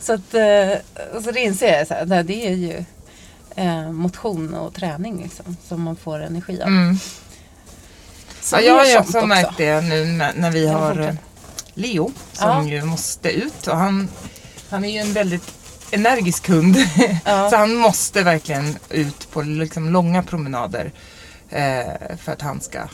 Så, 0.00 0.12
att, 0.14 0.34
eh, 0.34 1.20
så 1.24 1.30
det 1.30 1.40
inser 1.40 1.78
jag 1.78 1.86
så 1.86 1.94
här, 1.94 2.22
det, 2.22 2.46
är 2.46 2.52
ju 2.54 2.84
eh, 3.56 3.90
motion 3.92 4.54
och 4.54 4.74
träning 4.74 5.22
liksom, 5.22 5.56
som 5.68 5.82
man 5.82 5.96
får 5.96 6.18
energi 6.22 6.62
av. 6.62 6.68
mm. 6.68 6.98
Så 8.40 8.56
Ja, 8.56 8.60
jag 8.60 8.74
har 8.74 8.84
är 8.84 8.90
ju 8.90 8.98
också 8.98 9.26
märkt 9.26 9.56
det 9.56 9.80
nu 9.80 10.04
när, 10.04 10.32
när 10.36 10.50
vi 10.50 10.66
har 10.68 11.00
eh, 11.00 11.14
Leo 11.76 12.12
som 12.32 12.48
Ja. 12.48 12.74
ju 12.74 12.84
måste 12.84 13.30
ut 13.30 13.66
och 13.66 13.76
han, 13.76 14.08
han 14.70 14.84
är 14.84 14.88
ju 14.88 14.98
en 14.98 15.12
väldigt 15.12 15.52
energisk 15.90 16.48
hund. 16.48 16.76
Ja. 17.24 17.50
Så 17.50 17.56
han 17.56 17.74
måste 17.74 18.22
verkligen 18.22 18.76
ut 18.90 19.30
på 19.30 19.42
liksom 19.42 19.90
långa 19.90 20.22
promenader 20.22 20.92
eh, 21.50 22.16
för 22.18 22.32
att 22.32 22.42
han 22.42 22.60
ska 22.60 22.78
eh, 22.78 22.86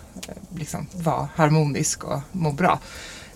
liksom 0.57 0.87
vara 0.93 1.29
harmonisk 1.35 2.05
och 2.05 2.21
må 2.33 2.53
bra. 2.53 2.79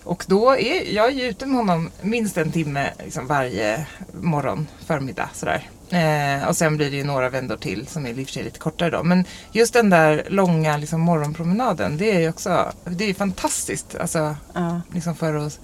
Och 0.03 0.25
då 0.27 0.51
är 0.51 0.93
jag 0.95 1.11
är 1.19 1.29
ute 1.29 1.45
med 1.45 1.57
honom 1.57 1.89
minst 2.01 2.37
en 2.37 2.51
timme 2.51 2.91
liksom 3.03 3.27
varje 3.27 3.87
morgon, 4.21 4.67
förmiddag 4.85 5.29
sådär. 5.33 5.69
Eh, 5.89 6.47
och 6.47 6.57
sen 6.57 6.77
blir 6.77 6.91
det 6.91 6.97
ju 6.97 7.03
några 7.03 7.29
vändor 7.29 7.57
till 7.57 7.87
som 7.87 8.05
är 8.05 8.09
i 8.09 8.23
och 8.23 8.27
för 8.27 8.33
sig 8.33 8.43
lite 8.43 8.59
kortare 8.59 8.89
då. 8.89 9.03
Men 9.03 9.25
just 9.51 9.73
den 9.73 9.89
där 9.89 10.25
långa 10.29 10.77
liksom, 10.77 11.01
morgonpromenaden, 11.01 11.97
det 11.97 12.11
är 12.15 12.19
ju 12.19 12.29
också 12.29 12.71
det 12.85 13.03
är 13.03 13.07
ju 13.07 13.13
fantastiskt. 13.13 13.95
Alltså, 13.95 14.35
Ja. 14.53 14.81
liksom 14.93 15.15
för 15.15 15.33
att 15.35 15.59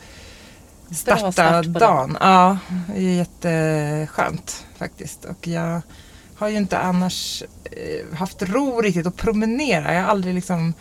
starta 0.92 1.32
start 1.32 1.66
dagen. 1.66 2.18
Ja, 2.22 2.58
det 2.96 3.02
är 3.02 3.16
jätteskönt 3.16 4.66
faktiskt. 4.78 5.26
Och 5.26 5.48
jag 5.48 5.82
har 6.36 6.48
ju 6.50 6.58
inte 6.58 6.78
annars 6.78 7.44
eh, 7.72 8.18
haft 8.18 8.42
ro 8.42 8.82
riktigt 8.82 9.08
att 9.08 9.16
promenera. 9.18 9.94
Jag 9.94 10.02
har 10.02 10.10
aldrig 10.10 10.34
liksom 10.36 10.74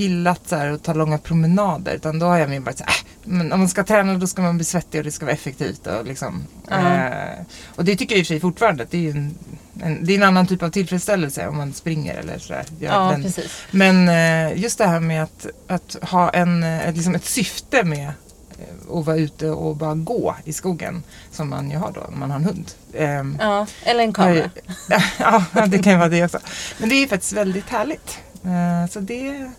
gillat 0.00 0.40
så 0.48 0.56
här, 0.56 0.70
att 0.70 0.82
ta 0.82 0.92
långa 0.92 1.18
promenader. 1.18 1.94
Utan 1.94 2.18
då 2.18 2.26
har 2.26 2.38
jag 2.38 2.50
mer 2.50 2.60
bara 2.60 2.74
så 2.76 2.84
här, 2.84 2.92
äh, 2.92 3.04
men 3.24 3.52
om 3.52 3.58
man 3.60 3.68
ska 3.68 3.84
träna 3.84 4.14
då 4.14 4.26
ska 4.26 4.42
man 4.42 4.56
bli 4.56 4.64
svettig 4.64 4.98
och 4.98 5.04
det 5.04 5.10
ska 5.10 5.24
vara 5.26 5.34
effektivt. 5.34 5.86
Och, 5.86 6.04
liksom, 6.06 6.44
Ja. 6.68 6.76
eh, 6.94 7.40
och 7.76 7.84
det 7.84 7.96
tycker 7.96 8.14
jag 8.14 8.18
i 8.18 8.22
och 8.22 8.26
för 8.26 8.34
sig 8.34 8.40
fortfarande. 8.40 8.86
Det 8.90 8.96
är 8.96 9.00
ju 9.00 9.10
en, 9.10 9.34
en, 9.82 10.04
det 10.04 10.12
är 10.12 10.16
en 10.16 10.22
annan 10.22 10.46
typ 10.46 10.62
av 10.62 10.70
tillfredsställelse 10.70 11.48
om 11.48 11.56
man 11.56 11.72
springer 11.72 12.14
eller 12.14 12.38
sådär. 12.38 12.64
Ja, 12.80 13.10
den- 13.10 13.22
precis. 13.22 13.62
men 13.70 14.08
eh, 14.08 14.60
just 14.62 14.78
det 14.78 14.86
här 14.86 15.00
med 15.00 15.22
att, 15.22 15.46
att 15.66 15.96
ha 16.10 16.30
en, 16.30 16.62
eh, 16.62 16.92
liksom 16.94 17.14
ett 17.14 17.24
syfte 17.24 17.84
med 17.84 18.06
eh, 18.58 18.98
att 18.98 19.06
vara 19.06 19.16
ute 19.16 19.50
och 19.50 19.76
bara 19.76 19.94
gå 19.94 20.36
i 20.44 20.52
skogen. 20.52 21.02
Som 21.32 21.48
man 21.50 21.70
ju 21.70 21.76
har 21.76 21.92
då 21.92 22.00
när 22.10 22.16
man 22.18 22.30
har 22.30 22.36
en 22.38 22.44
hund. 22.44 22.70
Ehm, 22.94 23.38
Ja, 23.40 23.66
eller 23.84 24.04
en 24.04 24.12
kamera. 24.12 24.50
ja, 25.18 25.66
det 25.66 25.78
kan 25.78 25.92
ju 25.92 25.98
vara 25.98 26.08
det 26.08 26.24
också. 26.24 26.38
Men 26.78 26.88
det 26.88 26.94
är 26.94 27.06
faktiskt 27.06 27.32
väldigt 27.32 27.68
härligt. 27.68 28.18
Eh, 28.44 28.90
så 28.90 29.00
det 29.00 29.50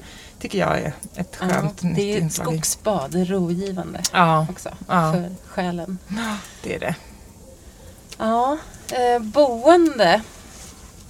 tycker 0.41 0.57
jag 0.59 0.79
är 0.79 0.93
ett 1.15 1.37
Ja, 1.41 1.47
skönt 1.47 1.81
nytt 1.83 1.95
det 1.95 2.13
är 2.13 2.17
ett 2.17 2.23
inslag. 2.23 2.47
skogsbad, 2.47 3.11
det 3.11 3.19
är 3.19 3.25
rogivande 3.25 4.01
Ja, 4.13 4.47
också 4.49 4.69
Ja. 4.87 5.11
för 5.13 5.35
själen. 5.47 5.97
det 6.63 6.75
är 6.75 6.79
det. 6.79 6.95
Ja, 8.17 8.57
eh, 8.91 9.19
boende 9.21 10.21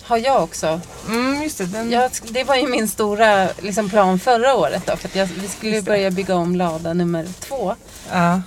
har 0.03 0.17
jag 0.17 0.43
också. 0.43 0.81
Mm, 1.07 1.41
just 1.43 1.57
det. 1.57 1.65
Den, 1.65 1.91
Jag, 1.91 2.11
det 2.29 2.43
var 2.43 2.55
ju 2.55 2.67
min 2.67 2.87
stora 2.87 3.49
liksom, 3.61 3.89
plan 3.89 4.19
förra 4.19 4.55
året 4.55 4.83
då, 4.85 4.95
för 4.97 5.17
jag, 5.17 5.25
vi 5.25 5.47
skulle 5.47 5.81
börja 5.81 6.11
bygga 6.11 6.35
om 6.35 6.55
lada 6.55 6.93
nummer 6.93 7.27
två 7.39 7.75
ja. 8.11 8.41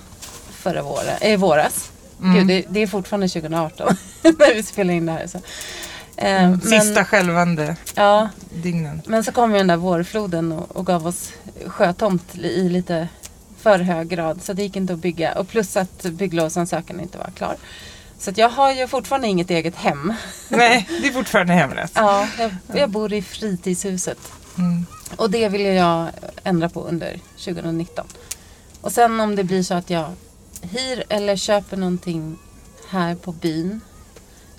förra 0.51 0.81
våren, 0.81 1.17
eh, 1.21 1.39
våras. 1.39 1.91
Mm. 2.21 2.35
Gud, 2.35 2.47
det, 2.47 2.65
det 2.69 2.79
är 2.79 2.87
fortfarande 2.87 3.27
202018 3.27 3.97
när 4.21 4.53
vi 4.55 4.63
spelar 4.63 4.93
in 4.93 5.05
det 5.05 5.11
här. 5.11 5.27
Så. 5.27 5.39
Eh, 6.17 6.49
men, 6.49 6.61
Sista 6.61 7.05
skälvande 7.05 7.75
ja, 7.95 8.29
dygnen. 8.53 9.01
men 9.05 9.23
så 9.23 9.31
kom 9.31 9.51
ju 9.51 9.57
den 9.57 9.67
där 9.67 9.77
vårfloden 9.77 10.51
och, 10.51 10.75
och 10.75 10.85
gav 10.85 11.07
oss 11.07 11.33
sjötomt 11.67 12.35
i 12.35 12.69
lite 12.69 13.07
för 13.59 13.79
hög 13.79 14.07
grad. 14.07 14.41
Så 14.43 14.53
det 14.53 14.63
gick 14.63 14.75
inte 14.75 14.93
att 14.93 14.99
bygga. 14.99 15.33
Och 15.33 15.47
plus 15.47 15.77
att 15.77 16.03
bygglovsansökan 16.03 16.99
inte 16.99 17.17
var 17.17 17.29
klar. 17.35 17.55
Så 18.19 18.29
att 18.29 18.37
jag 18.37 18.49
har 18.49 18.73
ju 18.73 18.87
fortfarande 18.87 19.27
inget 19.27 19.49
eget 19.49 19.75
hem. 19.75 20.13
Nej, 20.49 20.87
det 21.01 21.07
är 21.07 21.11
fortfarande 21.11 21.53
hemlöst. 21.53 21.93
Ja, 21.95 22.27
jag, 22.39 22.51
jag 22.73 22.89
bor 22.89 23.13
i 23.13 23.21
fritidshuset. 23.21 24.17
Mm. 24.57 24.85
Och 25.15 25.31
det 25.31 25.49
vill 25.49 25.61
jag 25.61 26.07
ändra 26.43 26.69
på 26.69 26.83
under 26.83 27.19
2019. 27.45 28.07
Och 28.81 28.91
sen 28.91 29.19
om 29.19 29.35
det 29.35 29.43
blir 29.43 29.63
så 29.63 29.73
att 29.73 29.89
jag 29.89 30.11
hyr 30.61 31.03
eller 31.09 31.35
köper 31.35 31.77
någonting 31.77 32.37
här 32.89 33.15
på 33.15 33.31
byn. 33.31 33.81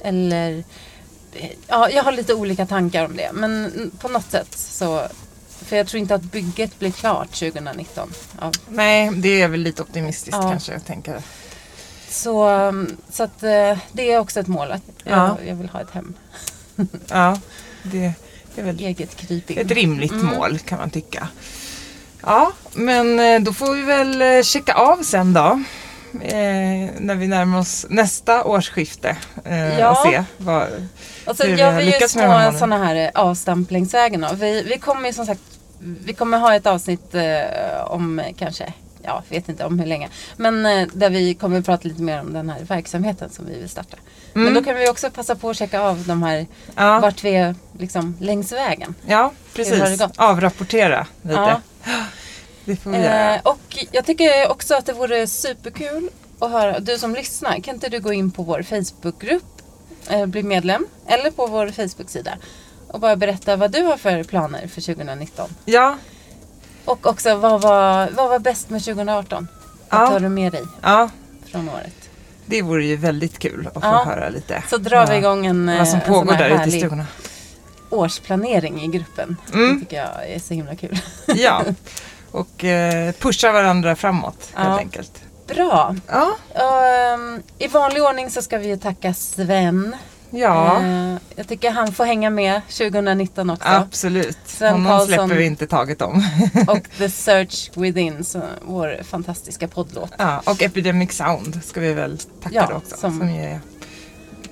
Eller 0.00 0.64
ja, 1.66 1.90
jag 1.90 2.02
har 2.04 2.12
lite 2.12 2.34
olika 2.34 2.66
tankar 2.66 3.04
om 3.04 3.16
det. 3.16 3.30
Men 3.32 3.72
på 4.00 4.08
något 4.08 4.30
sätt 4.30 4.58
så. 4.58 5.08
För 5.64 5.76
jag 5.76 5.86
tror 5.86 6.00
inte 6.00 6.14
att 6.14 6.22
bygget 6.22 6.78
blir 6.78 6.90
klart 6.92 7.28
2019. 7.38 8.12
Ja. 8.40 8.52
Nej, 8.68 9.10
det 9.16 9.42
är 9.42 9.48
väl 9.48 9.60
lite 9.60 9.82
optimistiskt 9.82 10.38
Ja. 10.42 10.50
kanske. 10.50 10.72
Jag 10.72 10.84
tänker. 10.84 11.22
Så, 12.08 12.48
um, 12.48 12.96
så 13.10 13.22
att 13.22 13.42
eh, 13.42 13.78
det 13.92 14.12
är 14.12 14.18
också 14.18 14.40
ett 14.40 14.46
mål. 14.46 14.72
Att 14.72 14.82
jag, 15.04 15.18
Ja. 15.18 15.36
jag 15.46 15.54
vill 15.54 15.68
ha 15.68 15.80
ett 15.80 15.90
hem. 15.90 16.14
Ja, 17.08 17.40
det 17.82 18.12
är 18.56 18.62
väl 18.62 18.80
Eget 18.80 19.30
ett 19.48 19.70
rimligt 19.70 20.12
Mm. 20.12 20.26
mål 20.26 20.58
kan 20.58 20.78
man 20.78 20.90
tycka. 20.90 21.28
Ja, 22.22 22.52
men 22.72 23.20
eh, 23.20 23.40
då 23.40 23.52
får 23.52 23.74
vi 23.74 23.82
väl 23.82 24.22
eh, 24.22 24.42
checka 24.42 24.74
av 24.74 25.02
sen 25.02 25.32
då. 25.32 25.62
Eh, 26.22 26.90
när 26.98 27.14
vi 27.14 27.26
närmar 27.26 27.58
oss 27.58 27.86
nästa 27.90 28.44
årsskifte. 28.44 29.16
Eh, 29.44 29.78
Ja. 29.78 29.90
Och 29.90 29.96
se 30.12 30.24
vad... 30.36 30.68
Sen 31.36 31.48
hur 31.48 31.56
vi 31.56 31.62
har 31.62 31.72
vi 31.72 31.84
ju 31.84 31.90
lyckats 31.90 32.16
med 32.16 32.24
de 32.24 32.30
här 32.32 32.44
målen. 32.44 32.58
sådana 32.58 32.84
här 32.84 32.94
eh, 32.96 33.10
avstamplingsvägen. 33.14 34.20
då. 34.20 34.28
Vi, 34.34 34.62
vi 34.62 34.78
kommer 34.78 35.06
ju 35.08 35.12
som 35.12 35.26
sagt 35.26 35.40
vi 35.78 36.12
kommer 36.12 36.38
ha 36.38 36.54
ett 36.54 36.66
avsnitt 36.66 37.14
eh, 37.14 37.84
om 37.86 38.22
kanske, 38.38 38.72
ja 39.02 39.22
vet 39.28 39.48
inte 39.48 39.64
om 39.64 39.78
hur 39.78 39.86
länge. 39.86 40.08
Men 40.36 40.66
eh, 40.66 40.88
där 40.92 41.10
vi 41.10 41.34
kommer 41.34 41.60
prata 41.60 41.88
lite 41.88 42.02
mer 42.02 42.20
om 42.20 42.32
den 42.32 42.50
här 42.50 42.60
verksamheten 42.60 43.30
som 43.30 43.46
vi 43.46 43.58
vill 43.58 43.68
starta. 43.68 43.96
Men 44.32 44.42
Mm. 44.42 44.54
då 44.54 44.62
kan 44.64 44.74
vi 44.76 44.88
också 44.88 45.10
passa 45.10 45.34
på 45.36 45.50
att 45.50 45.56
checka 45.56 45.80
av 45.80 46.04
de 46.06 46.22
här, 46.22 46.46
Ja, 46.76 46.98
vart 47.00 47.24
vi 47.24 47.36
är 47.36 47.54
liksom 47.78 48.16
längs 48.20 48.52
vägen. 48.52 48.94
ja 49.06 49.16
har 49.22 49.30
precis. 49.54 50.00
Avrapportera 50.16 51.06
lite. 51.22 51.34
Ja. 51.40 51.60
Det 52.66 52.76
får 52.76 52.90
vi 52.90 52.96
göra. 52.98 53.34
Eh, 53.34 53.40
och 53.44 53.78
jag 53.92 54.06
tycker 54.06 54.50
också 54.50 54.74
att 54.74 54.86
det 54.86 54.92
vore 54.92 55.26
superkul 55.26 56.08
att 56.38 56.50
höra, 56.50 56.80
du 56.80 56.98
som 56.98 57.14
lyssnar, 57.14 57.60
kan 57.60 57.74
inte 57.74 57.88
du 57.88 58.00
gå 58.00 58.12
in 58.12 58.30
på 58.30 58.42
vår 58.42 58.62
Facebookgrupp, 58.62 59.62
eh, 60.10 60.26
bli 60.26 60.42
medlem, 60.42 60.86
eller 61.06 61.30
på 61.30 61.46
vår 61.46 61.68
Facebook-sida 61.68 62.32
och 62.88 63.00
bara 63.00 63.16
berätta 63.16 63.56
vad 63.56 63.70
du 63.70 63.82
har 63.82 63.96
för 63.96 64.22
planer 64.24 64.66
för 64.66 64.80
2019. 64.80 65.48
Ja, 65.64 65.96
Och 66.84 67.06
också 67.06 67.34
vad 67.36 67.62
var, 67.62 68.10
vad 68.10 68.28
var 68.28 68.38
bäst 68.38 68.70
med 68.70 68.84
2018? 68.84 69.48
Vad 69.90 70.00
Ja. 70.02 70.06
tar 70.10 70.20
du 70.20 70.28
med 70.28 70.52
dig 70.52 70.62
ja, 70.82 71.08
från 71.46 71.68
året? 71.68 71.94
det 72.46 72.62
vore 72.62 72.84
ju 72.86 72.96
väldigt 72.96 73.38
kul 73.38 73.66
att 73.66 73.74
få 73.74 73.80
Ja. 73.82 74.04
höra 74.06 74.28
lite. 74.28 74.62
Så 74.70 74.76
drar 74.78 75.06
vi 75.06 75.12
Ja. 75.12 75.18
igång 75.18 75.46
en, 75.46 75.68
eh, 75.68 75.78
Vad 75.78 75.88
som 75.88 75.98
en 76.00 76.04
sån 76.06 76.14
pågår 76.14 76.32
där 76.36 76.48
ute 76.50 76.76
i 76.76 76.78
stugorna. 76.80 77.06
årsplanering 77.90 78.82
i 78.82 78.86
gruppen. 78.86 79.36
Mm. 79.54 79.74
Det 79.74 79.80
tycker 79.80 79.96
jag 79.96 80.30
är 80.30 80.38
så 80.38 80.54
himla 80.54 80.74
kul. 80.76 80.98
Ja, 81.26 81.62
och 82.30 82.64
eh, 82.64 83.12
pusha 83.12 83.52
varandra 83.52 83.96
framåt 83.96 84.50
helt 84.54 84.68
Ja. 84.68 84.78
enkelt. 84.78 85.22
Bra. 85.46 85.96
Ja, 86.06 86.36
Ehm, 86.54 87.42
I 87.58 87.66
vanlig 87.68 88.02
ordning 88.02 88.30
så 88.30 88.42
ska 88.42 88.58
vi 88.58 88.78
tacka 88.78 89.14
Sven. 89.14 89.96
ja 90.30 90.80
Eh, 90.82 91.16
jag 91.36 91.48
tycker 91.48 91.70
han 91.70 91.92
får 91.92 92.04
hänga 92.04 92.30
med 92.30 92.60
2019 92.68 93.50
också. 93.50 93.68
absolut. 93.68 94.38
Sven 94.46 94.72
Honom 94.72 94.86
Karlsson. 94.86 95.06
släpper 95.08 95.34
vi 95.34 95.46
inte 95.46 95.66
taget 95.66 96.02
om. 96.02 96.24
Och 96.68 96.78
The 96.98 97.10
Search 97.10 97.70
Within, 97.74 98.24
så 98.24 98.42
vår 98.62 99.02
fantastiska 99.02 99.68
poddlåt. 99.68 100.12
Ja, 100.18 100.42
och 100.44 100.62
Epidemic 100.62 101.12
Sound 101.16 101.60
ska 101.64 101.80
vi 101.80 101.92
väl 101.92 102.18
tacka 102.42 102.54
Ja, 102.70 102.74
också. 102.76 102.96
som- 102.96 103.18
Som, 103.18 103.28
är 103.28 103.60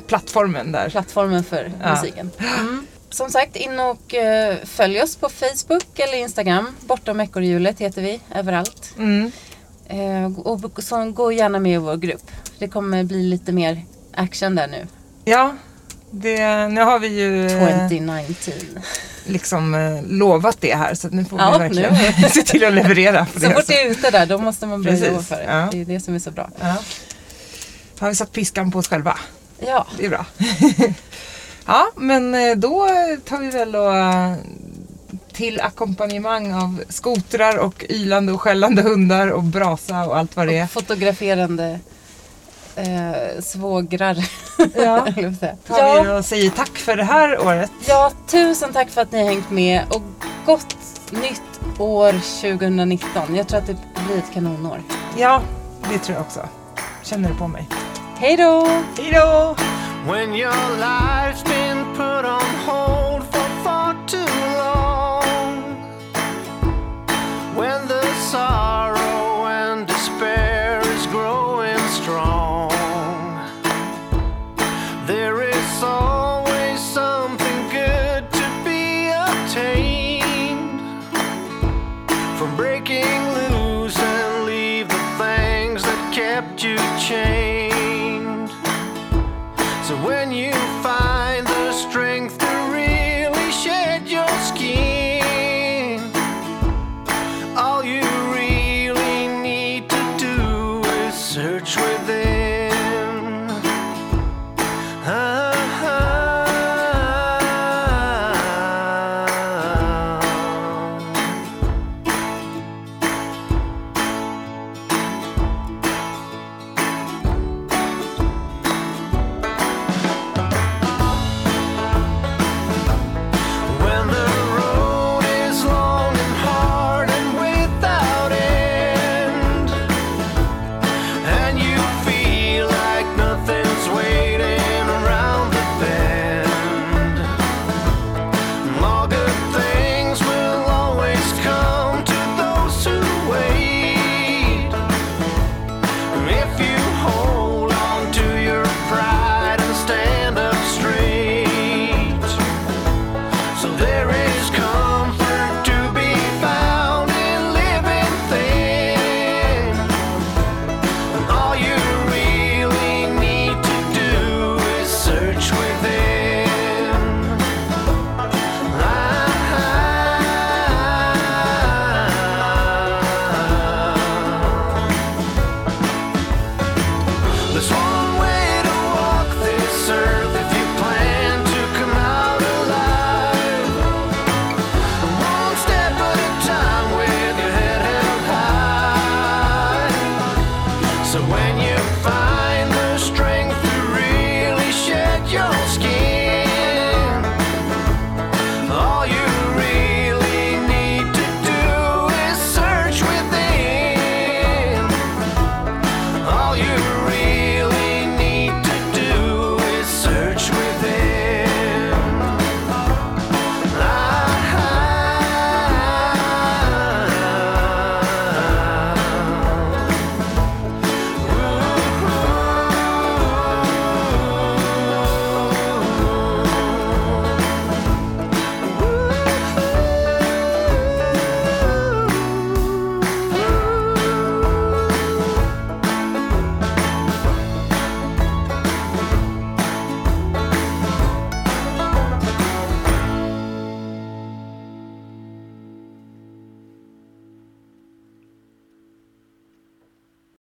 plattformen 0.06 0.72
där. 0.72 0.90
Plattformen 0.90 1.44
för 1.44 1.72
musiken. 1.94 2.30
Mm. 2.60 2.86
Som 3.14 3.30
sagt, 3.30 3.56
in 3.56 3.80
och 3.80 4.14
eh, 4.14 4.56
följ 4.64 5.02
oss 5.02 5.16
på 5.16 5.28
Facebook 5.28 5.98
eller 5.98 6.14
Instagram. 6.18 6.76
Bortom 6.80 7.20
ekorrhjulet 7.20 7.78
heter 7.80 8.02
vi 8.02 8.20
överallt. 8.34 8.92
Mm. 8.98 9.32
Eh, 9.88 10.38
och 10.38 10.82
så 10.82 11.10
gå 11.10 11.32
gärna 11.32 11.58
med 11.58 11.72
i 11.72 11.76
vår 11.76 11.96
grupp. 11.96 12.30
Det 12.58 12.68
kommer 12.68 13.04
bli 13.04 13.22
lite 13.22 13.52
mer 13.52 13.84
action 14.14 14.54
där 14.54 14.66
nu. 14.66 14.86
Ja, 15.24 15.56
det, 16.10 16.68
nu 16.68 16.80
har 16.80 16.98
vi 16.98 17.08
ju 17.08 17.46
eh, 17.46 17.68
2019. 17.88 18.54
liksom 19.26 19.74
eh, 19.74 20.02
lovat 20.06 20.56
det 20.60 20.74
här 20.74 20.94
så 20.94 21.08
nu 21.08 21.24
får 21.24 21.38
Ja, 21.40 21.52
vi 21.52 21.58
verkligen 21.58 21.94
nu. 22.22 22.28
se 22.30 22.42
till 22.42 22.64
att 22.64 22.72
leverera 22.74 23.24
på 23.26 23.40
Så 23.40 23.46
det. 23.48 23.54
fort 23.54 23.66
det 23.66 23.82
är 23.82 23.90
ute 23.90 24.10
där, 24.10 24.26
då 24.26 24.38
måste 24.38 24.66
man 24.66 24.82
börja 24.82 25.06
jobba 25.06 25.22
för 25.22 25.36
det. 25.36 25.44
ja. 25.44 25.68
Det 25.72 25.80
är 25.80 25.84
det 25.84 26.00
som 26.00 26.14
är 26.14 26.18
så 26.18 26.30
bra. 26.30 26.50
Ja. 26.60 26.76
Har 27.98 28.08
vi 28.08 28.14
satt 28.14 28.32
piskan 28.32 28.70
på 28.70 28.78
oss 28.78 28.88
själva. 28.88 29.18
Ja, 29.66 29.86
Det 29.98 30.04
är 30.04 30.08
bra. 30.10 30.26
ja, 31.66 31.86
men 31.96 32.34
eh, 32.34 32.56
då 32.56 32.88
tar 33.24 33.38
vi 33.38 33.50
väl 33.50 33.76
och 33.76 33.96
eh, 33.96 34.34
till 35.32 35.60
ackompanjemang 35.60 36.52
av 36.52 36.82
skotrar 36.88 37.58
och 37.58 37.84
ylande 37.90 38.32
och 38.32 38.40
skällande 38.40 38.82
hundar 38.82 39.28
och 39.28 39.42
brasa 39.42 40.06
och 40.06 40.18
allt 40.18 40.36
vad 40.36 40.46
det 40.46 40.58
är. 40.58 40.64
och 40.64 40.70
fotograferande 40.70 41.80
eh, 42.76 43.42
svågrar. 43.42 44.16
Ja. 44.74 45.06
Tar 45.66 46.02
vi 46.02 46.08
ja, 46.08 46.18
och 46.18 46.24
säger 46.24 46.50
tack 46.50 46.78
för 46.78 46.96
det 46.96 47.04
här 47.04 47.46
året. 47.46 47.70
ja, 47.86 48.12
tusen 48.26 48.72
tack 48.72 48.90
för 48.90 49.00
att 49.00 49.12
ni 49.12 49.18
har 49.22 49.28
hängt 49.28 49.50
med 49.50 49.82
och 49.90 50.02
gott 50.46 50.76
nytt 51.10 51.80
år 51.80 52.12
2019. 52.12 53.36
Jag 53.36 53.48
tror 53.48 53.58
att 53.58 53.66
det 53.66 53.76
blir 54.06 54.18
ett 54.18 54.32
kanonår. 54.34 54.82
Ja, 55.18 55.42
det 55.92 55.98
tror 55.98 56.16
jag 56.16 56.26
också. 56.26 56.48
Känner 57.02 57.28
det 57.28 57.34
på 57.34 57.48
mig. 57.48 57.68
Hej 58.16 58.36
då! 58.36 58.68
Hej 58.98 59.12
då! 59.12 59.56
when 60.04 60.34
your 60.34 60.50
life's 60.50 61.42
been 61.42 61.84
put 61.94 62.24
on 62.24 62.54
hold. 62.64 62.73